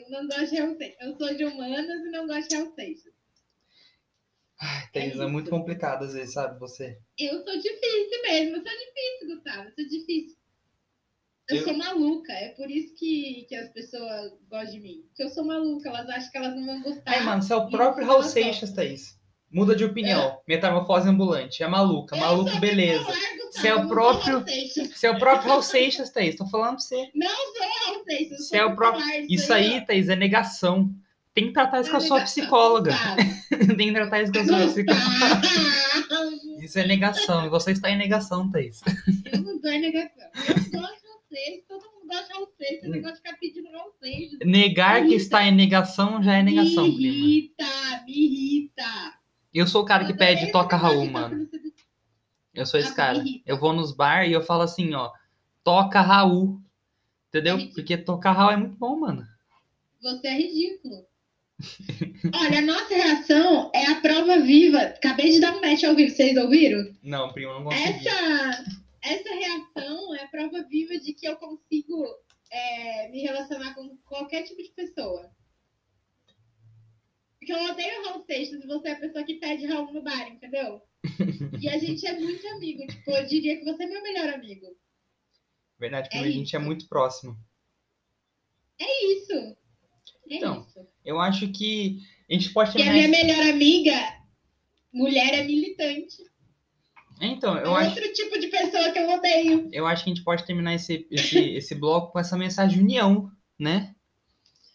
Eu 0.06 0.22
não 0.22 0.28
gosto 0.28 0.50
de 0.50 0.60
Raul 0.62 0.78
Seixas. 0.78 0.98
Eu 1.02 1.18
sou 1.18 1.36
de 1.36 1.46
humanas 1.46 2.02
e 2.06 2.12
não 2.12 2.28
gosto 2.28 2.50
de 2.50 2.56
Raul 2.56 2.74
Seixas. 2.76 3.14
Ai, 4.62 4.88
Thaís, 4.94 5.06
é 5.14 5.16
isso. 5.16 5.30
muito 5.30 5.50
complicado 5.50 6.04
às 6.06 6.14
vezes, 6.14 6.34
sabe? 6.34 6.60
Você. 6.60 6.98
Eu 7.18 7.44
sou 7.44 7.56
difícil 7.58 8.22
mesmo. 8.24 8.56
Eu 8.58 8.64
sou 8.64 8.72
difícil, 8.72 9.36
Gustavo. 9.36 9.64
Eu 9.70 9.74
sou 9.74 9.88
difícil. 9.88 10.38
Eu, 11.50 11.58
Eu- 11.58 11.64
sou 11.64 11.74
maluca. 11.78 12.32
É 12.34 12.50
por 12.50 12.70
isso 12.72 12.96
que, 12.96 13.46
que 13.50 13.56
as 13.56 13.70
pessoas 13.74 14.32
gostam 14.50 14.72
de 14.72 14.80
mim. 14.80 15.04
Porque 15.08 15.24
eu 15.24 15.30
sou 15.30 15.44
maluca. 15.44 15.90
Elas 15.90 16.08
acham 16.10 16.32
que 16.32 16.38
elas 16.38 16.56
não 16.56 16.66
vão 16.66 16.82
gostar. 16.84 17.12
Ai, 17.12 17.24
mano, 17.24 17.42
você 17.42 17.52
é 17.54 17.56
o 17.58 17.70
próprio 17.70 18.06
Raul 18.08 18.24
Seixas, 18.24 18.72
Thaís. 18.72 19.20
Muda 19.54 19.76
de 19.76 19.86
opinião. 19.86 20.40
Metamorfose 20.48 21.08
ambulante. 21.08 21.62
É 21.62 21.68
maluca, 21.68 22.16
maluco, 22.16 22.50
sou 22.50 22.60
beleza. 22.60 23.06
Você 23.52 23.68
é 23.68 23.76
o 23.76 23.80
sou 23.80 23.88
próprio-. 23.88 24.44
Você 24.44 25.08
é 25.08 25.12
o 25.12 25.20
próprio 25.20 25.50
Raul 25.50 25.62
Seixas, 25.62 26.10
Thaís. 26.10 26.36
Tô 26.36 26.48
falando 26.48 26.78
pra 26.78 26.80
você. 26.80 27.10
Não 27.14 27.28
sou 27.30 27.86
Raul 27.94 28.04
Seixas. 28.04 28.48
Você 28.48 28.58
é 28.58 28.66
o 28.66 28.76
próprio. 28.76 29.06
Isso 29.30 29.54
aí, 29.54 29.86
Thaís, 29.86 30.10
é 30.10 30.16
negação. 30.16 30.90
Tem 31.36 31.48
que 31.48 31.54
tratar 31.54 31.82
isso 31.82 31.92
com 31.92 31.98
a 31.98 32.02
sua 32.02 32.22
psicóloga. 32.22 32.94
Tem 33.78 33.88
que 33.88 33.94
tratar 33.94 34.22
isso 34.24 34.32
com 34.32 34.40
a 34.40 34.46
sua 34.46 34.68
psicóloga. 34.68 35.04
Gustavo. 35.94 36.62
Isso 36.64 36.80
é 36.80 36.88
negação. 36.88 37.46
E 37.46 37.50
você 37.50 37.72
está 37.72 37.90
em 37.92 37.98
negação, 37.98 38.50
Thaís. 38.52 38.82
Eu 39.32 39.42
não 39.42 39.60
tô 39.60 39.68
em 39.70 39.82
negação. 39.82 40.30
Eu 40.48 40.80
gosto 40.82 41.02
de 41.02 41.36
Seixas, 41.36 41.64
todo 41.68 41.82
mundo 41.82 42.08
gosta 42.08 42.34
de 42.34 42.66
Seixas, 42.66 42.90
você 42.90 43.00
gosta 43.00 43.12
de 43.14 43.18
ficar 43.18 43.38
pedindo 43.40 43.72
Raul 43.72 43.92
Seixas. 44.00 44.40
Negar 44.46 45.02
que 45.02 45.10
Me 45.10 45.16
está 45.16 45.44
em 45.48 45.52
negação 45.56 46.22
já 46.24 46.36
é 46.38 46.44
negação, 46.44 46.88
me 46.88 46.96
prima. 46.96 47.16
irrita, 47.16 47.66
me 48.06 48.14
irrita. 48.14 48.84
Eu 49.54 49.68
sou 49.68 49.84
o 49.84 49.86
cara 49.86 50.06
que 50.06 50.14
pede 50.14 50.52
toca 50.52 50.76
Raul, 50.76 51.06
mano. 51.10 51.48
Eu 52.54 52.66
sou 52.66 52.80
esse 52.80 52.94
cara. 52.94 53.24
Eu 53.46 53.60
vou 53.60 53.74
nos 53.74 53.92
bar 53.92 54.28
e 54.28 54.34
eu 54.34 54.42
falo 54.42 54.64
assim, 54.64 54.94
ó, 54.94 55.12
toca 55.64 56.02
Raul. 56.02 56.60
Entendeu? 57.30 57.58
É. 57.58 57.66
Porque 57.68 57.98
tocar 57.98 58.32
Raul 58.32 58.52
é 58.52 58.58
muito 58.58 58.78
bom, 58.78 59.00
mano. 59.00 59.26
Você 60.02 60.28
é 60.28 60.38
ridículo. 60.38 61.06
Olha, 62.36 62.60
a 62.60 62.62
nossa 62.62 62.94
reação 62.94 63.72
é 63.74 63.88
a 63.88 64.02
prova 64.02 64.40
viva. 64.40 64.80
Acabei 64.80 65.32
de 65.32 65.40
dar 65.40 65.56
um 65.56 65.62
match 65.62 65.84
ao 65.84 65.96
vivo, 65.96 66.14
vocês 66.14 66.38
ouviram? 66.38 66.94
Não, 67.02 67.32
primo, 67.32 67.60
não 67.60 67.72
Essa, 67.72 68.66
essa 69.02 69.30
reação 69.30 70.16
é 70.16 70.24
a 70.24 70.28
prova 70.28 70.64
viva 70.64 70.98
de 71.00 71.14
que 71.14 71.28
eu 71.28 71.36
consigo 71.38 72.06
é, 72.52 73.10
me 73.10 73.22
relacionar 73.22 73.74
com 73.74 73.98
qualquer 74.06 74.44
tipo 74.44 74.62
de 74.62 74.70
pessoa. 74.72 75.30
Porque 77.46 77.52
eu 77.52 77.72
odeio 77.72 78.06
Raul 78.06 78.24
Seixas 78.24 78.64
e 78.64 78.68
você 78.68 78.88
é 78.88 78.92
a 78.94 79.00
pessoa 79.00 79.24
que 79.26 79.34
pede 79.36 79.66
Raul 79.66 79.92
no 79.92 80.02
bar, 80.02 80.28
entendeu? 80.30 80.82
E 81.60 81.68
a 81.68 81.78
gente 81.78 82.08
é 82.08 82.18
muito 82.18 82.48
amigo. 82.48 82.88
Tipo, 82.88 83.12
eu 83.12 83.26
diria 83.28 83.58
que 83.58 83.66
você 83.66 83.84
é 83.84 83.88
meu 83.88 84.02
melhor 84.02 84.30
amigo. 84.34 84.68
Verdade, 85.78 86.08
É 86.08 86.20
primo, 86.20 86.26
a 86.26 86.32
gente 86.32 86.56
é 86.56 86.60
muito 86.60 86.88
próximo. 86.88 87.38
É 88.80 89.06
isso. 89.14 89.34
É 89.34 89.56
Então, 90.38 90.62
isso. 90.62 90.88
Eu 91.04 91.20
acho 91.20 91.52
que 91.52 92.00
a 92.30 92.34
gente 92.34 92.54
pode 92.54 92.72
Porque 92.72 92.82
a 92.82 92.86
terminar. 92.86 93.08
minha 93.10 93.20
esse- 93.20 93.28
melhor 93.28 93.54
amiga, 93.54 94.18
mulher 94.94 95.34
é 95.34 95.44
militante. 95.44 96.24
Então, 97.20 97.58
É 97.58 97.66
eu 97.66 97.76
acho, 97.76 97.90
outro 98.00 98.14
tipo 98.14 98.40
de 98.40 98.48
pessoa 98.48 98.90
que 98.92 99.00
eu 99.00 99.10
odeio. 99.10 99.70
eu 99.74 99.86
acho 99.86 100.04
que 100.06 100.12
a 100.12 100.14
gente 100.14 100.24
pode 100.24 100.46
terminar 100.46 100.74
esse, 100.76 101.06
esse, 101.12 101.38
esse 101.40 101.76
bloco 101.76 102.14
com 102.14 102.20
essa 102.20 102.38
mensagem 102.38 102.78
de 102.78 102.84
união, 102.84 103.30
né? 103.60 103.94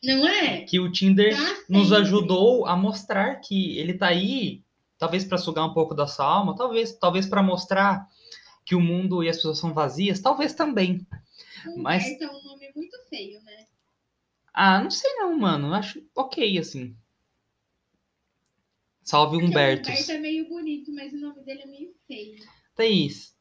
Não 0.02 0.26
é? 0.28 0.60
Que 0.62 0.78
o 0.78 0.90
Tinder 0.90 1.34
Tá 1.36 1.56
nos 1.68 1.92
ajudou 1.92 2.66
a 2.66 2.76
mostrar 2.76 3.36
que 3.36 3.76
ele 3.78 3.94
tá 3.94 4.08
aí, 4.08 4.62
talvez 4.96 5.24
para 5.24 5.38
sugar 5.38 5.64
um 5.66 5.74
pouco 5.74 5.94
da 5.94 6.06
sua 6.06 6.26
alma, 6.26 6.54
talvez, 6.56 6.92
talvez 6.98 7.26
para 7.26 7.42
mostrar 7.42 8.08
que 8.64 8.74
o 8.74 8.80
mundo 8.80 9.24
e 9.24 9.28
as 9.28 9.36
pessoas 9.36 9.58
são 9.58 9.72
vazias, 9.74 10.20
talvez 10.20 10.52
também. 10.54 11.06
mas- 11.76 12.04
Humberto 12.04 12.24
é 12.24 12.30
um 12.30 12.44
nome 12.44 12.72
muito 12.76 12.96
feio, 13.08 13.42
né? 13.42 13.66
Ah, 14.54 14.80
não 14.82 14.90
sei 14.90 15.12
não, 15.14 15.36
mano. 15.38 15.68
Eu 15.68 15.74
Acho 15.74 16.02
ok 16.14 16.58
assim. 16.58 16.96
Salve 19.02 19.32
Porque 19.36 19.46
o 19.46 19.48
Humbertos. 19.48 19.90
Humberto 19.90 20.12
é 20.12 20.18
meio 20.18 20.48
bonito, 20.48 20.92
mas 20.92 21.12
o 21.12 21.18
nome 21.18 21.42
dele 21.42 21.62
é 21.62 21.66
meio 21.66 21.94
feio. 22.06 22.38
Thaís, 22.74 23.34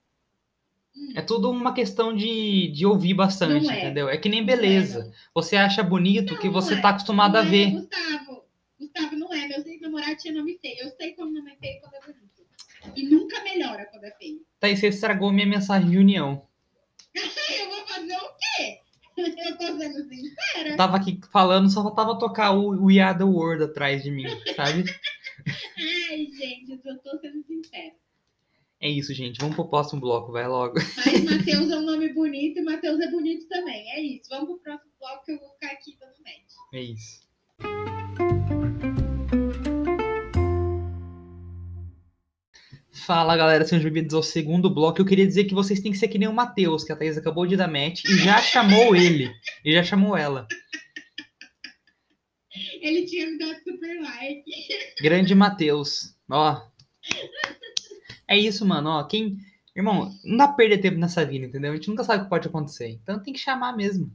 é 1.15 1.21
tudo 1.21 1.49
uma 1.49 1.73
questão 1.73 2.15
de, 2.15 2.67
de 2.69 2.85
ouvir 2.85 3.13
bastante, 3.13 3.69
é. 3.69 3.79
entendeu? 3.79 4.09
É 4.09 4.17
que 4.17 4.29
nem 4.29 4.41
é, 4.41 4.43
beleza. 4.43 5.11
Você 5.33 5.55
acha 5.55 5.81
bonito 5.81 6.33
Não, 6.33 6.39
que 6.39 6.49
você 6.49 6.75
é. 6.75 6.81
tá 6.81 6.89
acostumado 6.89 7.33
Não 7.33 7.41
a 7.41 7.45
é, 7.45 7.49
ver. 7.49 7.71
Gustavo, 7.71 8.43
Gustavo 8.79 9.15
não 9.15 9.33
é. 9.33 9.47
Meu 9.47 9.65
ex-namorado 9.65 10.15
tinha 10.17 10.33
nome 10.33 10.57
feio. 10.61 10.77
Eu 10.79 10.89
sei 10.91 11.13
como 11.13 11.31
nome 11.31 11.51
é 11.51 11.55
feio 11.55 11.81
quando 11.81 11.95
é 11.95 12.01
bonito. 12.01 12.27
E 12.95 13.03
nunca 13.09 13.43
melhora 13.43 13.85
quando 13.85 14.03
é 14.03 14.11
feio. 14.11 14.41
Thaís, 14.59 14.79
você 14.79 14.87
estragou 14.87 15.31
minha 15.31 15.47
mensagem 15.47 15.89
de 15.89 15.97
união. 15.97 16.45
Eu 17.15 17.69
vou 17.69 17.87
fazer 17.87 18.15
o 18.15 18.29
quê? 18.37 18.79
Eu 19.17 19.57
tô 19.57 19.79
sendo 19.79 20.07
sincera. 20.07 20.77
Tava 20.77 20.97
aqui 20.97 21.19
falando, 21.31 21.69
só 21.69 21.81
faltava 21.81 22.19
tocar 22.19 22.51
o 22.51 22.85
We 22.85 22.99
Are 22.99 23.17
The 23.17 23.23
World 23.23 23.63
atrás 23.63 24.03
de 24.03 24.11
mim, 24.11 24.25
sabe? 24.55 24.83
Ai, 26.09 26.27
gente, 26.27 26.79
eu 26.85 26.97
tô 26.99 27.17
sendo 27.19 27.43
sincera. 27.43 27.93
É 28.79 28.89
isso, 28.89 29.11
gente. 29.13 29.39
Vamos 29.39 29.55
pro 29.55 29.67
próximo 29.67 29.99
bloco, 29.99 30.31
vai 30.31 30.47
logo. 30.47 30.75
Mas 31.03 31.23
Matheus 31.23 31.71
é 31.71 31.77
um 31.77 31.85
nome 31.85 32.13
bonito 32.13 32.59
e 32.59 32.61
Matheus 32.61 32.99
é 32.99 33.09
bonito 33.09 33.47
também. 33.47 33.89
É 33.91 34.01
isso. 34.01 34.29
Vamos 34.29 34.45
pro 34.45 34.59
próximo 34.59 34.91
bloco 34.99 35.25
que 35.25 35.31
eu 35.31 35.39
vou 35.39 35.49
ficar 35.53 35.71
aqui 35.71 35.97
dando 35.99 36.13
match. 36.23 36.53
É 36.73 36.81
isso. 36.81 37.27
Fala 42.91 43.37
galera, 43.37 43.63
sejam 43.63 43.83
bem-vindos 43.83 44.13
ao 44.13 44.21
segundo 44.21 44.69
bloco. 44.69 45.01
Eu 45.01 45.05
queria 45.05 45.25
dizer 45.25 45.45
que 45.45 45.55
vocês 45.55 45.79
têm 45.79 45.91
que 45.91 45.97
ser 45.97 46.09
que 46.09 46.19
nem 46.19 46.27
o 46.27 46.33
Matheus, 46.33 46.83
que 46.83 46.91
a 46.91 46.95
Thaís 46.95 47.17
acabou 47.17 47.47
de 47.47 47.55
dar 47.55 47.67
match 47.67 48.03
e 48.03 48.17
já 48.17 48.39
chamou 48.41 48.95
ele. 48.95 49.31
E 49.65 49.73
já 49.73 49.81
chamou 49.81 50.15
ela. 50.15 50.47
Ele 52.81 53.05
tinha 53.05 53.25
me 53.25 53.39
dado 53.39 53.57
super 53.63 54.01
like. 54.01 54.43
Grande 55.01 55.33
Matheus. 55.33 56.15
Ó. 56.29 56.61
É 58.27 58.37
isso, 58.37 58.65
mano. 58.65 58.89
Ó, 58.89 59.03
quem. 59.05 59.37
Irmão, 59.75 60.11
não 60.23 60.37
dá 60.37 60.47
pra 60.47 60.57
perder 60.57 60.79
tempo 60.79 60.97
nessa 60.97 61.23
vida, 61.25 61.45
entendeu? 61.45 61.71
A 61.71 61.75
gente 61.75 61.87
nunca 61.89 62.03
sabe 62.03 62.21
o 62.21 62.23
que 62.23 62.29
pode 62.29 62.47
acontecer. 62.47 62.89
Então 62.89 63.21
tem 63.21 63.31
que 63.33 63.39
chamar 63.39 63.75
mesmo. 63.77 64.11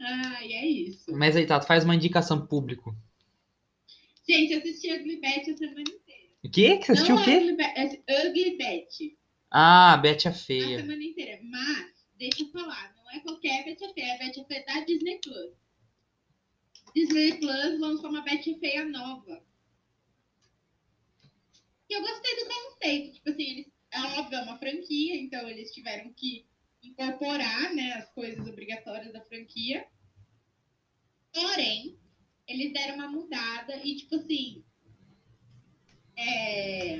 Ai, 0.00 0.52
é 0.52 0.66
isso. 0.66 1.12
Mas 1.16 1.34
aí, 1.36 1.46
Tato, 1.46 1.66
faz 1.66 1.84
uma 1.84 1.94
indicação 1.94 2.46
público. 2.46 2.94
Gente, 4.28 4.52
assisti 4.54 4.92
Ugly 4.92 5.20
Betty 5.20 5.50
a 5.52 5.56
semana 5.56 5.80
inteira. 5.80 6.28
O 6.44 6.50
quê? 6.50 6.76
Que 6.76 6.86
você 6.86 6.92
assistiu 6.92 7.14
não 7.14 7.22
o 7.22 7.24
quê? 7.24 7.36
Ugly, 7.38 7.56
Be 7.56 7.62
é 7.64 8.28
Ugly 8.28 8.56
Betty 8.58 9.18
Ah, 9.50 9.96
Betty 9.96 10.28
a 10.28 10.30
a 10.30 10.34
Feia. 10.34 10.78
semana 10.80 11.02
inteira. 11.02 11.40
Mas, 11.42 11.86
deixa 12.18 12.42
eu 12.42 12.50
falar, 12.50 12.94
não 12.94 13.10
é 13.10 13.20
qualquer 13.20 13.64
Betty 13.64 13.84
a 13.84 13.92
Feia, 13.94 14.04
é 14.06 14.14
a 14.14 14.18
Betty 14.18 14.40
a 14.40 14.44
Feia 14.44 14.64
da 14.66 14.80
Disney 14.84 15.18
Plus. 15.22 15.52
Disney 16.94 17.32
Plus 17.38 17.80
lançou 17.80 18.10
uma 18.10 18.22
Betty 18.22 18.54
a 18.54 18.58
Feia 18.58 18.84
nova. 18.84 19.42
E 21.88 21.94
eu 21.94 22.00
gostei 22.02 22.36
do 22.36 22.48
conceito. 22.48 23.14
Tipo 23.14 23.30
assim, 23.30 23.42
eles, 23.42 23.66
é 23.90 24.00
óbvio, 24.18 24.38
é 24.38 24.42
uma 24.42 24.58
franquia, 24.58 25.16
então 25.16 25.48
eles 25.48 25.72
tiveram 25.72 26.12
que 26.12 26.46
incorporar 26.82 27.74
né, 27.74 27.92
as 27.94 28.08
coisas 28.10 28.46
obrigatórias 28.46 29.12
da 29.12 29.24
franquia. 29.24 29.86
Porém, 31.32 31.98
eles 32.46 32.72
deram 32.72 32.96
uma 32.96 33.08
mudada 33.08 33.76
e, 33.84 33.96
tipo 33.96 34.16
assim. 34.16 34.64
É... 36.16 36.98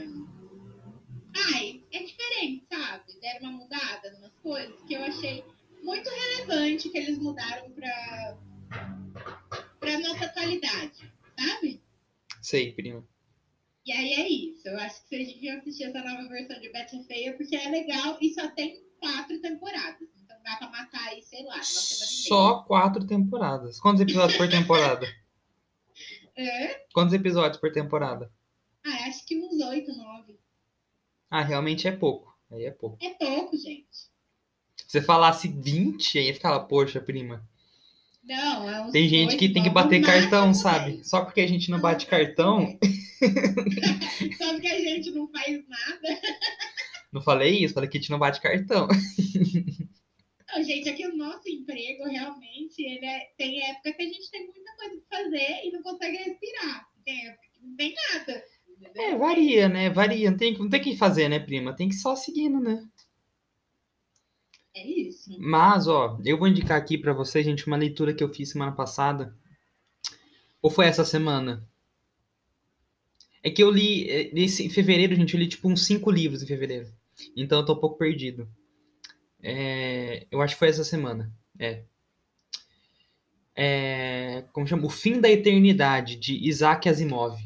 Ai, 1.52 1.82
é 1.92 2.02
diferente, 2.02 2.66
sabe? 2.68 3.20
Deram 3.20 3.48
uma 3.48 3.58
mudada 3.58 4.16
umas 4.18 4.34
coisas 4.38 4.82
que 4.82 4.94
eu 4.94 5.02
achei 5.02 5.44
muito 5.82 6.08
relevante 6.08 6.88
que 6.90 6.98
eles 6.98 7.18
mudaram 7.18 7.70
pra, 7.72 8.38
pra 9.78 9.98
nossa 10.00 10.26
atualidade, 10.26 11.12
sabe? 11.38 11.80
Sei, 12.42 12.72
primo. 12.72 13.06
E 13.88 13.92
aí 13.92 14.12
é 14.12 14.28
isso. 14.28 14.68
Eu 14.68 14.78
acho 14.80 15.00
que 15.02 15.08
vocês 15.08 15.32
deviam 15.32 15.56
assistir 15.56 15.84
essa 15.84 16.02
nova 16.02 16.28
versão 16.28 16.60
de 16.60 16.70
Betty 16.70 17.02
Feia, 17.04 17.34
porque 17.34 17.56
é 17.56 17.70
legal 17.70 18.18
e 18.20 18.34
só 18.34 18.46
tem 18.48 18.84
quatro 19.00 19.40
temporadas. 19.40 20.06
Então 20.22 20.36
dá 20.44 20.56
pra 20.56 20.68
matar 20.68 21.08
aí, 21.08 21.22
sei 21.22 21.42
lá, 21.44 21.54
uma 21.54 21.62
semana. 21.62 22.06
Só 22.28 22.62
quatro 22.64 23.06
temporadas. 23.06 23.80
Quantos 23.80 24.02
episódios 24.02 24.36
por 24.36 24.48
temporada? 24.48 25.06
É? 26.40 26.86
Quantos 26.94 27.12
episódios 27.14 27.60
por 27.60 27.72
temporada? 27.72 28.32
Ah, 28.86 29.08
acho 29.08 29.26
que 29.26 29.36
uns 29.36 29.60
oito, 29.60 29.92
nove. 29.96 30.38
Ah, 31.28 31.42
realmente 31.42 31.88
é 31.88 31.90
pouco. 31.90 32.32
Aí 32.48 32.64
é 32.64 32.70
pouco. 32.70 32.96
É 33.04 33.10
pouco, 33.14 33.56
gente. 33.56 33.88
Se 33.90 34.86
você 34.86 35.02
falasse 35.02 35.48
20, 35.48 36.16
aí 36.16 36.32
ficava, 36.32 36.64
poxa, 36.64 37.00
prima. 37.00 37.44
Não, 38.28 38.68
é 38.88 38.90
Tem 38.90 39.08
gente 39.08 39.36
que 39.38 39.48
tem 39.48 39.62
que 39.62 39.70
bater 39.70 40.04
cartão, 40.04 40.52
sabe? 40.52 41.00
Só 41.02 41.24
porque 41.24 41.40
a 41.40 41.46
gente 41.46 41.70
não 41.70 41.80
bate 41.80 42.04
cartão. 42.06 42.78
Só 44.36 44.52
porque 44.52 44.68
a 44.68 44.80
gente 44.80 45.10
não 45.12 45.26
faz 45.30 45.58
nada. 45.66 46.20
Não 47.10 47.22
falei 47.22 47.64
isso, 47.64 47.72
falei 47.72 47.88
que 47.88 47.96
a 47.96 48.00
gente 48.00 48.10
não 48.10 48.18
bate 48.18 48.40
cartão. 48.40 48.86
Não, 50.54 50.62
gente, 50.62 50.88
é 50.88 50.92
que 50.92 51.06
o 51.06 51.16
nosso 51.16 51.48
emprego 51.48 52.04
realmente 52.04 52.82
ele 52.82 53.04
é- 53.04 53.28
tem 53.36 53.62
época 53.70 53.92
que 53.94 54.02
a 54.02 54.06
gente 54.06 54.30
tem 54.30 54.44
muita 54.44 54.76
coisa 54.76 55.02
pra 55.08 55.18
fazer 55.22 55.64
e 55.64 55.70
não 55.72 55.82
consegue 55.82 56.16
respirar. 56.18 56.86
Tem 57.04 57.26
época 57.28 57.46
que 57.52 57.66
não 57.66 57.76
tem 57.76 57.94
nada. 58.12 58.44
entendeu? 58.68 59.02
É, 59.02 59.16
varia, 59.16 59.68
né? 59.68 59.90
Varia. 59.90 60.30
Não 60.30 60.38
tem, 60.38 60.56
não 60.58 60.68
tem 60.68 60.80
o 60.80 60.82
que 60.84 60.96
fazer, 60.96 61.28
né, 61.28 61.38
prima? 61.38 61.74
Tem 61.74 61.88
que 61.88 61.94
só 61.96 62.14
seguindo, 62.14 62.60
né? 62.60 62.82
É 64.74 64.86
isso. 64.86 65.36
Mas, 65.40 65.88
ó, 65.88 66.18
eu 66.24 66.38
vou 66.38 66.48
indicar 66.48 66.78
aqui 66.78 66.96
pra 66.96 67.12
vocês, 67.12 67.44
gente, 67.44 67.66
uma 67.66 67.76
leitura 67.76 68.14
que 68.14 68.22
eu 68.22 68.32
fiz 68.32 68.50
semana 68.50 68.72
passada. 68.72 69.34
Ou 70.62 70.70
foi 70.70 70.86
essa 70.86 71.04
semana? 71.04 71.66
É 73.42 73.50
que 73.50 73.62
eu 73.62 73.70
li, 73.70 74.08
eh, 74.10 74.30
nesse, 74.32 74.64
em 74.64 74.70
fevereiro, 74.70 75.14
gente, 75.14 75.34
eu 75.34 75.40
li 75.40 75.46
tipo 75.46 75.68
uns 75.68 75.86
cinco 75.86 76.10
livros 76.10 76.42
em 76.42 76.46
fevereiro. 76.46 76.88
Então 77.36 77.58
eu 77.58 77.64
tô 77.64 77.74
um 77.74 77.80
pouco 77.80 77.98
perdido. 77.98 78.48
É, 79.42 80.26
eu 80.30 80.40
acho 80.40 80.54
que 80.54 80.58
foi 80.58 80.68
essa 80.68 80.84
semana. 80.84 81.32
É. 81.58 81.82
É, 83.54 84.44
como 84.52 84.66
chama? 84.66 84.86
O 84.86 84.90
Fim 84.90 85.20
da 85.20 85.28
Eternidade, 85.28 86.16
de 86.16 86.34
Isaac 86.48 86.88
Asimov. 86.88 87.36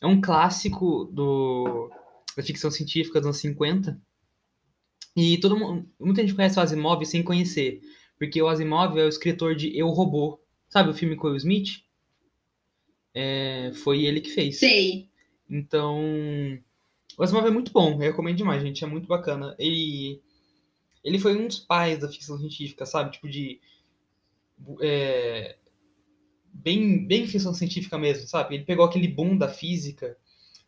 É 0.00 0.06
um 0.06 0.20
clássico 0.20 1.04
do, 1.12 1.90
da 2.36 2.42
ficção 2.42 2.70
científica 2.70 3.20
dos 3.20 3.26
anos 3.26 3.38
50. 3.38 4.00
E 5.16 5.38
todo 5.38 5.58
mundo, 5.58 5.88
muita 6.00 6.22
gente 6.22 6.34
conhece 6.34 6.58
o 6.58 6.62
Asimov 6.62 7.04
sem 7.04 7.22
conhecer. 7.22 7.80
Porque 8.18 8.40
o 8.40 8.48
Asimov 8.48 8.98
é 8.98 9.04
o 9.04 9.08
escritor 9.08 9.54
de 9.54 9.76
Eu, 9.76 9.88
Robô. 9.88 10.40
Sabe 10.68 10.90
o 10.90 10.94
filme 10.94 11.16
com 11.16 11.26
o 11.26 11.30
Will 11.30 11.36
Smith? 11.36 11.84
É, 13.14 13.72
foi 13.74 14.04
ele 14.04 14.20
que 14.20 14.30
fez. 14.30 14.58
Sei. 14.58 15.10
Então, 15.48 16.00
o 17.18 17.22
Asimov 17.22 17.46
é 17.46 17.50
muito 17.50 17.72
bom, 17.72 17.92
eu 17.94 17.98
recomendo 17.98 18.36
demais, 18.36 18.62
gente, 18.62 18.82
é 18.84 18.86
muito 18.86 19.06
bacana. 19.06 19.54
Ele 19.58 20.20
Ele 21.04 21.18
foi 21.18 21.36
um 21.36 21.46
dos 21.46 21.58
pais 21.58 21.98
da 21.98 22.08
ficção 22.08 22.38
científica, 22.38 22.86
sabe? 22.86 23.12
Tipo 23.12 23.28
de. 23.28 23.60
é, 24.80 25.56
bem, 26.52 27.06
bem 27.06 27.26
ficção 27.26 27.54
científica 27.54 27.98
mesmo, 27.98 28.26
sabe? 28.26 28.54
Ele 28.54 28.64
pegou 28.64 28.84
aquele 28.84 29.08
boom 29.08 29.36
da 29.36 29.48
física 29.48 30.16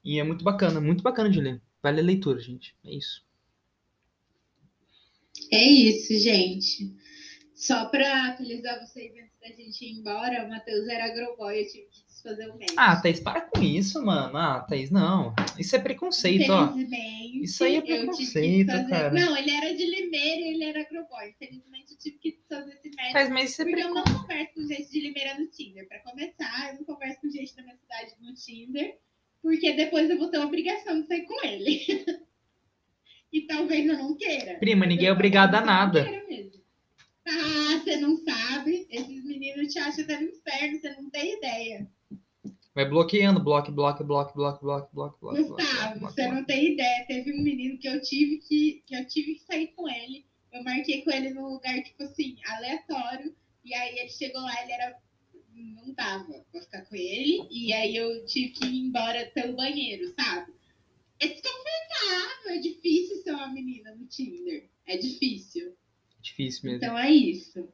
e 0.04 0.18
é 0.18 0.24
muito 0.24 0.44
bacana, 0.44 0.80
muito 0.80 1.02
bacana 1.02 1.30
de 1.30 1.40
ler. 1.40 1.62
Vale 1.82 2.00
a 2.00 2.04
leitura, 2.04 2.40
gente. 2.40 2.76
É 2.84 2.94
isso. 2.94 3.24
É 5.50 5.62
isso, 5.62 6.14
gente. 6.18 6.94
Só 7.54 7.86
pra 7.86 8.28
atualizar 8.28 8.78
vocês 8.80 9.12
antes 9.12 9.38
da 9.40 9.48
gente 9.48 9.84
ir 9.84 9.98
embora, 9.98 10.44
o 10.44 10.50
Matheus 10.50 10.88
era 10.88 11.06
agroboy, 11.06 11.60
eu 11.60 11.66
tive 11.66 11.86
que 11.86 12.04
desfazer 12.04 12.50
o 12.50 12.58
match. 12.58 12.74
Ah, 12.76 13.00
Thaís, 13.00 13.20
para 13.20 13.42
com 13.42 13.62
isso, 13.62 14.04
mano. 14.04 14.36
Ah, 14.36 14.60
Thaís, 14.68 14.90
não. 14.90 15.32
Isso 15.58 15.76
é 15.76 15.78
preconceito, 15.78 16.50
ó. 16.50 16.74
Isso 17.40 17.62
aí 17.62 17.76
é 17.76 17.80
preconceito, 17.80 18.68
cara. 18.88 19.12
Não, 19.12 19.36
ele 19.36 19.50
era 19.50 19.74
de 19.74 19.86
Limeira 19.86 20.40
e 20.40 20.54
ele 20.54 20.64
era 20.64 20.80
agroboy. 20.80 21.30
Infelizmente, 21.30 21.92
eu 21.92 21.98
tive 21.98 22.18
que 22.18 22.32
desfazer 22.32 22.72
esse 22.74 22.90
match. 22.96 23.12
Mas, 23.14 23.30
mas 23.30 23.50
isso 23.50 23.62
é 23.62 23.64
Porque 23.64 23.82
eu 23.82 23.94
não 23.94 24.04
converso 24.04 24.54
com 24.54 24.66
gente 24.66 24.90
de 24.90 25.00
Limeira 25.00 25.38
no 25.38 25.46
Tinder. 25.46 25.88
Pra 25.88 26.00
começar, 26.00 26.72
eu 26.72 26.78
não 26.78 26.84
converso 26.84 27.20
com 27.20 27.30
gente 27.30 27.54
da 27.54 27.62
minha 27.62 27.76
cidade 27.76 28.14
no 28.20 28.34
Tinder, 28.34 28.98
porque 29.40 29.72
depois 29.72 30.10
eu 30.10 30.18
vou 30.18 30.28
ter 30.28 30.38
a 30.38 30.44
obrigação 30.44 31.00
de 31.00 31.06
sair 31.06 31.22
com 31.22 31.46
ele. 31.46 31.80
E 33.34 33.40
talvez 33.48 33.84
eu 33.84 33.98
não 33.98 34.16
queira. 34.16 34.54
Prima, 34.60 34.86
ninguém 34.86 35.08
é 35.08 35.12
obrigado 35.12 35.56
a 35.56 35.60
nada. 35.60 36.06
Ah, 37.26 37.80
você 37.82 37.96
não 37.96 38.16
sabe. 38.18 38.86
Esses 38.88 39.24
meninos 39.24 39.72
te 39.72 39.78
acham 39.80 40.04
até 40.04 40.20
no 40.20 40.28
inferno, 40.28 40.78
você 40.78 40.90
não 40.90 41.10
tem 41.10 41.36
ideia. 41.36 41.90
Vai 42.72 42.88
bloqueando, 42.88 43.42
bloque, 43.42 43.72
bloque, 43.72 44.04
bloque, 44.04 44.32
bloque, 44.36 44.62
bloque, 44.62 44.88
bloque, 44.94 45.20
bloque. 45.20 45.42
Gustavo, 45.42 45.98
bloque, 45.98 46.14
você 46.14 46.28
não 46.28 46.44
tem 46.44 46.74
ideia. 46.74 47.04
Teve 47.08 47.32
um 47.32 47.42
menino 47.42 47.76
que 47.76 47.88
eu 47.88 48.00
tive 48.02 48.38
que, 48.38 48.84
que 48.86 48.94
eu 48.94 49.04
tive 49.08 49.34
que 49.34 49.42
sair 49.42 49.66
com 49.74 49.88
ele. 49.88 50.24
Eu 50.52 50.62
marquei 50.62 51.02
com 51.02 51.10
ele 51.10 51.30
num 51.30 51.54
lugar, 51.54 51.82
tipo 51.82 52.04
assim, 52.04 52.36
aleatório. 52.46 53.34
E 53.64 53.74
aí 53.74 53.98
ele 53.98 54.10
chegou 54.10 54.42
lá, 54.42 54.62
ele 54.62 54.72
era. 54.72 54.96
Não 55.56 55.92
tava 55.94 56.24
pra 56.52 56.60
ficar 56.60 56.82
com 56.82 56.94
ele. 56.94 57.48
E 57.50 57.72
aí 57.72 57.96
eu 57.96 58.24
tive 58.26 58.50
que 58.50 58.64
ir 58.64 58.86
embora 58.86 59.28
pelo 59.34 59.56
banheiro, 59.56 60.14
sabe? 60.14 60.52
É 61.20 61.28
desconfortável, 61.28 62.50
é 62.50 62.58
difícil 62.58 63.16
ser 63.22 63.32
uma 63.32 63.48
menina 63.52 63.94
no 63.94 64.06
Tinder. 64.06 64.68
É 64.86 64.96
difícil. 64.96 65.76
Difícil 66.20 66.62
mesmo. 66.64 66.76
Então 66.84 66.98
é 66.98 67.10
isso. 67.10 67.68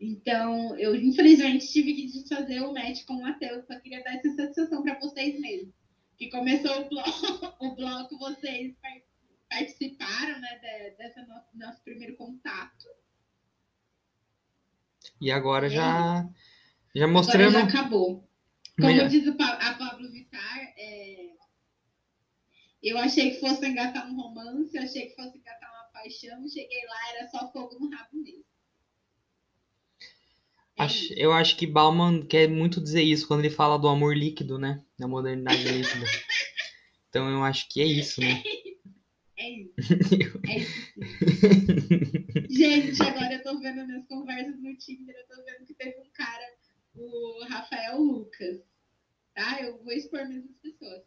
Então, 0.00 0.76
eu 0.78 0.94
infelizmente 0.96 1.66
tive 1.72 1.94
que 1.94 2.06
desfazer 2.06 2.60
o 2.60 2.72
match 2.72 3.04
com 3.04 3.14
o 3.14 3.22
Matheus, 3.22 3.64
só 3.66 3.78
queria 3.78 4.02
dar 4.02 4.16
essa 4.16 4.34
satisfação 4.34 4.82
para 4.82 4.98
vocês 4.98 5.38
mesmo. 5.40 5.72
Que 6.18 6.28
começou 6.28 6.82
o 6.82 6.88
bloco, 6.88 7.10
o 7.64 7.74
bloco 7.76 8.18
vocês 8.18 8.74
par- 8.82 9.02
participaram, 9.48 10.40
né, 10.40 10.58
de- 10.58 10.96
dessa 10.96 11.24
nosso, 11.26 11.46
nosso 11.56 11.82
primeiro 11.84 12.16
contato. 12.16 12.86
E 15.20 15.30
agora 15.30 15.68
já, 15.68 16.28
já 16.94 17.04
Agora 17.04 17.08
mostrando. 17.12 17.52
já 17.52 17.62
acabou. 17.64 18.28
Como 18.76 18.88
melhor- 18.88 19.08
diz 19.08 19.26
a 19.28 19.32
Pablo 19.74 20.10
Vittar, 20.10 20.58
é, 20.76 21.21
eu 22.82 22.98
achei 22.98 23.30
que 23.30 23.40
fosse 23.40 23.66
engatar 23.66 24.08
um 24.10 24.16
romance, 24.16 24.76
eu 24.76 24.82
achei 24.82 25.06
que 25.06 25.14
fosse 25.14 25.38
engatar 25.38 25.70
uma 25.70 25.84
paixão, 25.92 26.48
cheguei 26.48 26.84
lá, 26.86 27.10
era 27.16 27.28
só 27.28 27.50
fogo 27.52 27.78
no 27.78 27.88
rabo 27.90 28.08
mesmo. 28.14 28.44
É 30.76 30.84
Acho- 30.84 31.12
eu 31.14 31.32
acho 31.32 31.56
que 31.56 31.66
Bauman 31.66 32.24
quer 32.26 32.48
muito 32.48 32.80
dizer 32.80 33.02
isso 33.02 33.26
quando 33.28 33.40
ele 33.40 33.50
fala 33.50 33.78
do 33.78 33.88
amor 33.88 34.16
líquido, 34.16 34.58
né? 34.58 34.82
Da 34.98 35.06
modernidade 35.06 35.62
líquida. 35.64 36.06
Então 37.08 37.28
eu 37.30 37.44
acho 37.44 37.68
que 37.68 37.80
é 37.80 37.84
isso, 37.84 38.20
né? 38.20 38.42
É 39.36 39.48
isso. 39.50 39.72
É 40.48 40.58
isso. 40.58 40.92
Gente, 42.48 43.02
agora 43.02 43.34
eu 43.34 43.42
tô 43.42 43.58
vendo 43.58 43.84
minhas 43.86 44.06
conversas 44.06 44.60
no 44.62 44.76
Tinder, 44.76 45.16
eu 45.16 45.26
tô 45.36 45.42
vendo 45.44 45.66
que 45.66 45.74
teve 45.74 45.98
um 45.98 46.08
cara, 46.12 46.44
o 46.94 47.44
Rafael 47.48 47.98
Lucas, 48.00 48.60
tá? 49.34 49.60
Eu 49.60 49.82
vou 49.82 49.92
expor 49.92 50.28
mesmo 50.28 50.48
as 50.50 50.56
pessoas. 50.58 51.02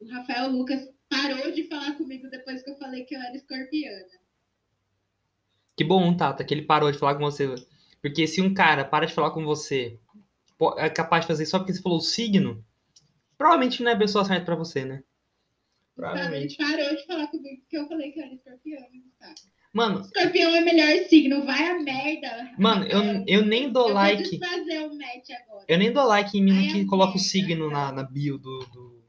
O 0.00 0.06
Rafael 0.08 0.50
Lucas 0.50 0.88
parou 1.14 1.52
de 1.52 1.64
falar 1.68 1.92
comigo 1.96 2.28
depois 2.28 2.62
que 2.62 2.70
eu 2.70 2.76
falei 2.76 3.04
que 3.04 3.14
eu 3.14 3.20
era 3.20 3.36
escorpiana. 3.36 4.04
Que 5.76 5.84
bom, 5.84 6.16
Tata, 6.16 6.44
que 6.44 6.54
ele 6.54 6.62
parou 6.62 6.90
de 6.90 6.98
falar 6.98 7.14
com 7.14 7.24
você. 7.24 7.54
Porque 8.00 8.26
se 8.26 8.40
um 8.40 8.52
cara 8.52 8.84
para 8.84 9.06
de 9.06 9.14
falar 9.14 9.30
com 9.30 9.44
você, 9.44 9.98
é 10.76 10.90
capaz 10.90 11.22
de 11.22 11.28
fazer 11.28 11.46
só 11.46 11.58
porque 11.58 11.72
você 11.72 11.82
falou 11.82 11.98
o 11.98 12.02
signo, 12.02 12.64
provavelmente 13.36 13.82
não 13.82 13.90
é 13.90 13.94
a 13.94 13.98
pessoa 13.98 14.24
certa 14.24 14.44
pra 14.44 14.56
você, 14.56 14.84
né? 14.84 15.02
Provavelmente. 15.96 16.56
parou 16.56 16.96
de 16.96 17.06
falar 17.06 17.28
comigo 17.28 17.60
porque 17.62 17.78
eu 17.78 17.88
falei 17.88 18.12
que 18.12 18.20
eu 18.20 18.24
era 18.24 18.34
escorpiana, 18.34 18.88
tá? 19.18 19.34
Mano, 19.72 20.02
Escorpião 20.02 20.54
é 20.54 20.60
melhor 20.60 21.04
signo, 21.08 21.44
vai 21.44 21.66
a 21.66 21.80
merda. 21.80 22.52
mano, 22.56 22.86
eu, 22.86 23.24
eu 23.26 23.44
nem 23.44 23.72
dou 23.72 23.88
eu 23.88 23.94
like. 23.94 24.38
desfazer 24.38 24.86
o 24.86 24.96
match 24.96 25.30
agora. 25.30 25.64
Eu 25.66 25.78
nem 25.78 25.92
dou 25.92 26.04
like 26.06 26.38
em 26.38 26.44
mim 26.44 26.68
que 26.68 26.84
coloca 26.84 27.16
o 27.16 27.18
signo 27.18 27.68
na, 27.68 27.90
na 27.90 28.04
bio 28.04 28.38
do, 28.38 28.60
do, 28.66 29.04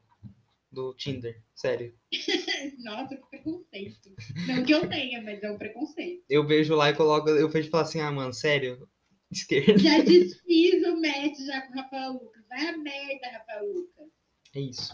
do 0.72 0.94
Tinder. 0.96 1.40
Sério. 1.56 1.94
Nossa, 2.84 3.16
que 3.16 3.30
preconceito. 3.30 4.14
Não 4.46 4.64
que 4.64 4.74
eu 4.74 4.88
tenha, 4.90 5.22
mas 5.22 5.42
é 5.42 5.50
um 5.50 5.58
preconceito. 5.58 6.24
Eu 6.30 6.46
vejo 6.46 6.76
lá 6.76 6.90
e 6.90 6.96
coloco, 6.96 7.30
eu 7.30 7.50
vejo 7.50 7.70
e 7.70 7.72
falo 7.72 7.84
assim, 7.84 8.02
ah, 8.02 8.12
mano, 8.12 8.34
sério, 8.34 8.88
esquerda. 9.32 9.78
Já 9.78 10.00
desfiz 10.00 10.84
o 10.86 11.02
match 11.02 11.40
já 11.46 11.62
com 11.62 11.74
o 11.74 11.76
Rafael 11.78 12.14
Lucas. 12.14 12.44
Vai 12.50 12.68
a 12.68 12.78
merda, 12.78 13.30
Rafael 13.32 13.74
Lucas. 13.74 14.06
É 14.54 14.60
isso. 14.60 14.94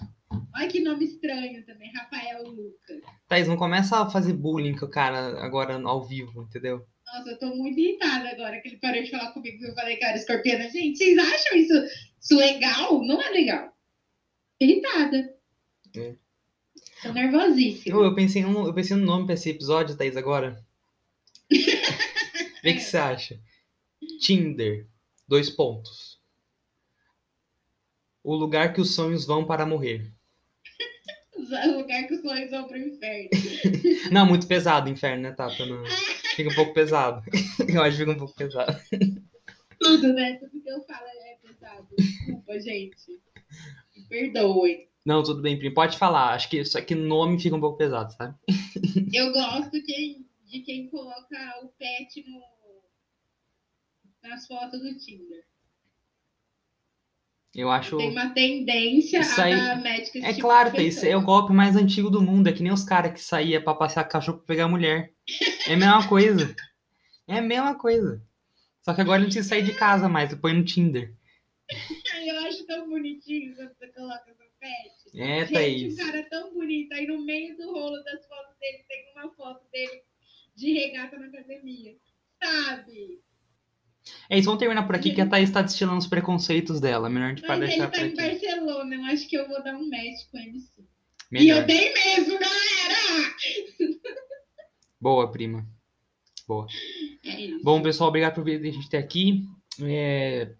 Olha 0.55 0.67
que 0.67 0.79
nome 0.79 1.05
estranho 1.05 1.65
também, 1.65 1.91
Rafael 1.93 2.43
Lucas. 2.43 3.01
Thaís, 3.27 3.47
não 3.47 3.57
começa 3.57 3.99
a 3.99 4.09
fazer 4.09 4.33
bullying 4.33 4.77
com 4.77 4.85
o 4.85 4.89
cara 4.89 5.43
agora 5.43 5.79
ao 5.81 6.07
vivo, 6.07 6.43
entendeu? 6.43 6.85
Nossa, 7.05 7.31
eu 7.31 7.39
tô 7.39 7.55
muito 7.55 7.79
irritada 7.79 8.29
agora 8.29 8.61
que 8.61 8.69
ele 8.69 8.77
parou 8.77 9.03
de 9.03 9.11
falar 9.11 9.33
comigo 9.33 9.63
eu 9.63 9.73
falei 9.73 9.97
era 10.01 10.15
escorpiana. 10.15 10.69
Gente, 10.69 10.97
vocês 10.97 11.17
acham 11.17 11.57
isso, 11.57 11.73
isso 12.21 12.37
legal? 12.37 13.03
Não 13.03 13.21
é 13.21 13.29
legal. 13.29 13.75
Irritada. 14.59 15.35
É. 15.95 16.15
Tô 17.01 17.11
nervosíssima. 17.11 17.95
Eu, 17.95 18.03
eu, 18.03 18.15
pensei 18.15 18.43
no, 18.43 18.67
eu 18.67 18.73
pensei 18.73 18.95
no 18.95 19.05
nome 19.05 19.25
pra 19.25 19.33
esse 19.33 19.49
episódio, 19.49 19.97
Thaís, 19.97 20.15
agora. 20.15 20.63
Vê 21.49 22.71
o 22.71 22.73
que 22.75 22.79
você 22.79 22.97
acha. 22.97 23.39
Tinder. 24.19 24.87
Dois 25.27 25.49
pontos. 25.49 26.19
O 28.23 28.35
lugar 28.35 28.73
que 28.73 28.81
os 28.81 28.93
sonhos 28.93 29.25
vão 29.25 29.45
para 29.45 29.65
morrer. 29.65 30.11
O 31.33 31.77
lugar 31.79 32.07
que 32.07 32.13
os 32.13 32.21
sonhos 32.21 32.51
vão 32.51 32.65
pro 32.65 32.77
inferno. 32.77 33.29
Não, 34.11 34.25
muito 34.25 34.47
pesado 34.47 34.87
o 34.87 34.93
inferno, 34.93 35.23
né, 35.23 35.31
Tata? 35.31 35.65
Não. 35.65 35.83
Fica 36.35 36.49
um 36.49 36.55
pouco 36.55 36.73
pesado. 36.73 37.21
Eu 37.67 37.81
acho 37.81 37.97
que 37.97 38.03
fica 38.03 38.11
um 38.11 38.17
pouco 38.17 38.35
pesado. 38.35 38.79
Tudo, 39.79 40.13
né? 40.13 40.35
Tudo 40.35 40.61
que 40.61 40.69
eu 40.69 40.81
falo 40.83 41.07
é 41.07 41.37
pesado. 41.41 41.87
Desculpa, 41.97 42.59
gente. 42.59 43.19
Me 43.95 44.03
perdoem. 44.07 44.90
Não, 45.05 45.23
tudo 45.23 45.41
bem, 45.41 45.57
primo. 45.57 45.73
Pode 45.73 45.97
falar. 45.97 46.33
Acho 46.33 46.49
que 46.49 46.63
só 46.65 46.79
que 46.81 46.93
nome 46.95 47.39
fica 47.39 47.55
um 47.55 47.59
pouco 47.59 47.77
pesado, 47.77 48.13
sabe? 48.13 48.35
Eu 49.13 49.31
gosto 49.33 49.71
quem- 49.83 50.25
de 50.45 50.59
quem 50.61 50.87
coloca 50.89 51.37
o 51.63 51.69
pet 51.69 52.23
no, 52.29 52.41
nas 54.29 54.45
fotos 54.45 54.79
do 54.81 54.97
Tinder. 54.99 55.43
Eu 57.53 57.69
acho. 57.69 57.97
Tem 57.97 58.11
uma 58.11 58.29
tendência 58.29 59.19
Isso 59.19 59.41
a 59.41 59.43
aí- 59.45 59.81
médica 59.81 60.17
esse 60.19 60.27
É 60.27 60.29
tipo 60.33 60.41
claro, 60.41 60.69
de 60.71 60.75
Thaís, 60.77 60.95
pessoa. 60.95 61.11
é 61.11 61.17
o 61.17 61.21
golpe 61.21 61.51
mais 61.51 61.75
antigo 61.75 62.09
do 62.09 62.21
mundo. 62.21 62.47
É 62.47 62.53
que 62.53 62.63
nem 62.63 62.71
os 62.71 62.83
caras 62.83 63.11
que 63.13 63.19
saía 63.21 63.61
pra 63.61 63.73
passear 63.75 64.05
cachorro 64.05 64.37
pra 64.37 64.47
pegar 64.47 64.67
mulher. 64.69 65.13
É 65.67 65.73
a 65.73 65.77
mesma 65.77 66.07
coisa. 66.07 66.55
É 67.27 67.39
a 67.39 67.41
mesma 67.41 67.75
coisa. 67.75 68.21
Só 68.83 68.93
que 68.93 69.01
agora 69.01 69.19
não 69.19 69.25
precisa 69.25 69.47
sair 69.49 69.63
de 69.63 69.73
casa 69.73 70.07
mais, 70.07 70.33
põe 70.35 70.53
no 70.53 70.63
Tinder. 70.63 71.13
Eu 72.25 72.39
acho 72.47 72.65
tão 72.65 72.89
bonitinho 72.89 73.55
quando 73.55 73.73
você 73.77 73.87
coloca 73.87 74.33
pet. 74.61 75.19
É, 75.19 75.39
Gente, 75.41 75.53
Thaís. 75.53 75.93
um 75.93 75.97
cara 75.97 76.23
tão 76.29 76.53
bonito. 76.53 76.93
Aí 76.93 77.05
no 77.07 77.25
meio 77.25 77.57
do 77.57 77.73
rolo 77.73 78.01
das 78.03 78.25
fotos 78.27 78.55
dele 78.59 78.85
tem 78.87 79.11
uma 79.13 79.29
foto 79.33 79.61
dele 79.71 80.03
de 80.55 80.71
regata 80.73 81.17
na 81.17 81.25
academia. 81.27 81.97
Sabe? 82.41 83.19
É 84.29 84.37
isso, 84.37 84.45
vamos 84.45 84.59
terminar 84.59 84.85
por 84.87 84.95
aqui 84.95 85.13
que 85.13 85.21
a 85.21 85.27
Thaís 85.27 85.51
tá 85.51 85.61
destilando 85.61 85.97
os 85.99 86.07
preconceitos 86.07 86.79
dela. 86.79 87.09
Melhor 87.09 87.29
gente 87.29 87.41
Mas 87.41 87.47
para 87.47 87.57
ele 87.57 87.67
deixar 87.67 87.85
tá 87.85 87.91
por 87.91 87.99
em 87.99 88.07
aqui. 88.07 88.15
Barcelona. 88.15 88.95
Eu 88.95 89.03
acho 89.05 89.27
que 89.27 89.35
eu 89.37 89.47
vou 89.47 89.63
dar 89.63 89.75
um 89.75 89.89
match 89.89 90.29
com 90.31 90.37
ele 90.37 90.59
sim. 90.59 90.87
E 91.31 91.33
Melhor. 91.33 91.61
eu 91.61 91.65
dei 91.67 91.93
mesmo, 91.93 92.39
galera! 92.39 93.35
Boa, 94.99 95.31
prima. 95.31 95.65
Boa. 96.47 96.67
É 97.25 97.39
isso. 97.41 97.63
Bom, 97.63 97.81
pessoal, 97.81 98.09
obrigado 98.09 98.35
por 98.35 98.43
vir 98.43 98.59
a 98.59 98.71
gente 98.71 98.89
ter 98.89 98.97
aqui. 98.97 99.45
É... 99.81 100.53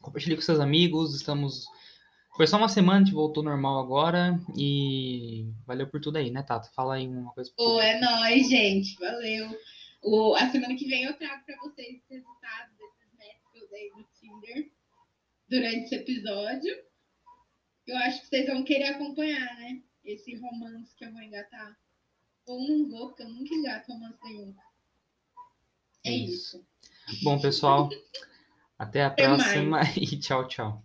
Compartilhe 0.00 0.36
com 0.36 0.42
seus 0.42 0.60
amigos. 0.60 1.14
Estamos. 1.14 1.64
Foi 2.36 2.46
só 2.46 2.58
uma 2.58 2.68
semana, 2.68 3.00
a 3.00 3.04
gente 3.04 3.14
voltou 3.14 3.42
normal 3.42 3.78
agora. 3.78 4.38
E 4.56 5.50
valeu 5.66 5.86
por 5.88 6.00
tudo 6.00 6.18
aí, 6.18 6.30
né, 6.30 6.42
Tato? 6.42 6.70
Fala 6.74 6.94
aí 6.94 7.08
uma 7.08 7.32
coisa. 7.32 7.50
Pô, 7.56 7.80
é 7.80 7.98
nóis, 7.98 8.48
gente. 8.48 8.94
Valeu. 8.98 9.48
O, 10.02 10.34
a 10.34 10.50
semana 10.50 10.76
que 10.76 10.86
vem 10.86 11.04
eu 11.04 11.14
trago 11.14 11.44
pra 11.44 11.56
vocês 11.56 11.96
os 12.02 12.08
resultados 12.08 12.76
desses 12.76 12.96
eu 13.54 13.68
dei 13.70 13.90
no 13.90 14.04
Tinder 14.20 14.70
durante 15.48 15.84
esse 15.84 15.94
episódio. 15.94 16.76
Eu 17.86 17.96
acho 17.98 18.20
que 18.20 18.26
vocês 18.26 18.46
vão 18.46 18.64
querer 18.64 18.88
acompanhar, 18.88 19.56
né? 19.56 19.82
Esse 20.04 20.36
romance 20.36 20.94
que 20.96 21.04
eu 21.04 21.12
vou 21.12 21.22
engatar. 21.22 21.76
Ou 22.46 22.60
não 22.60 22.88
vou, 22.88 23.08
porque 23.08 23.22
eu 23.22 23.28
nunca 23.28 23.54
engato 23.54 23.92
romance 23.92 24.18
nenhum. 24.22 24.54
É 26.04 26.10
isso. 26.10 26.64
Bom, 27.22 27.40
pessoal, 27.40 27.88
até 28.78 29.02
a 29.02 29.08
Até 29.08 29.24
próxima 29.24 29.80
e 29.96 30.18
tchau, 30.18 30.46
tchau. 30.46 30.84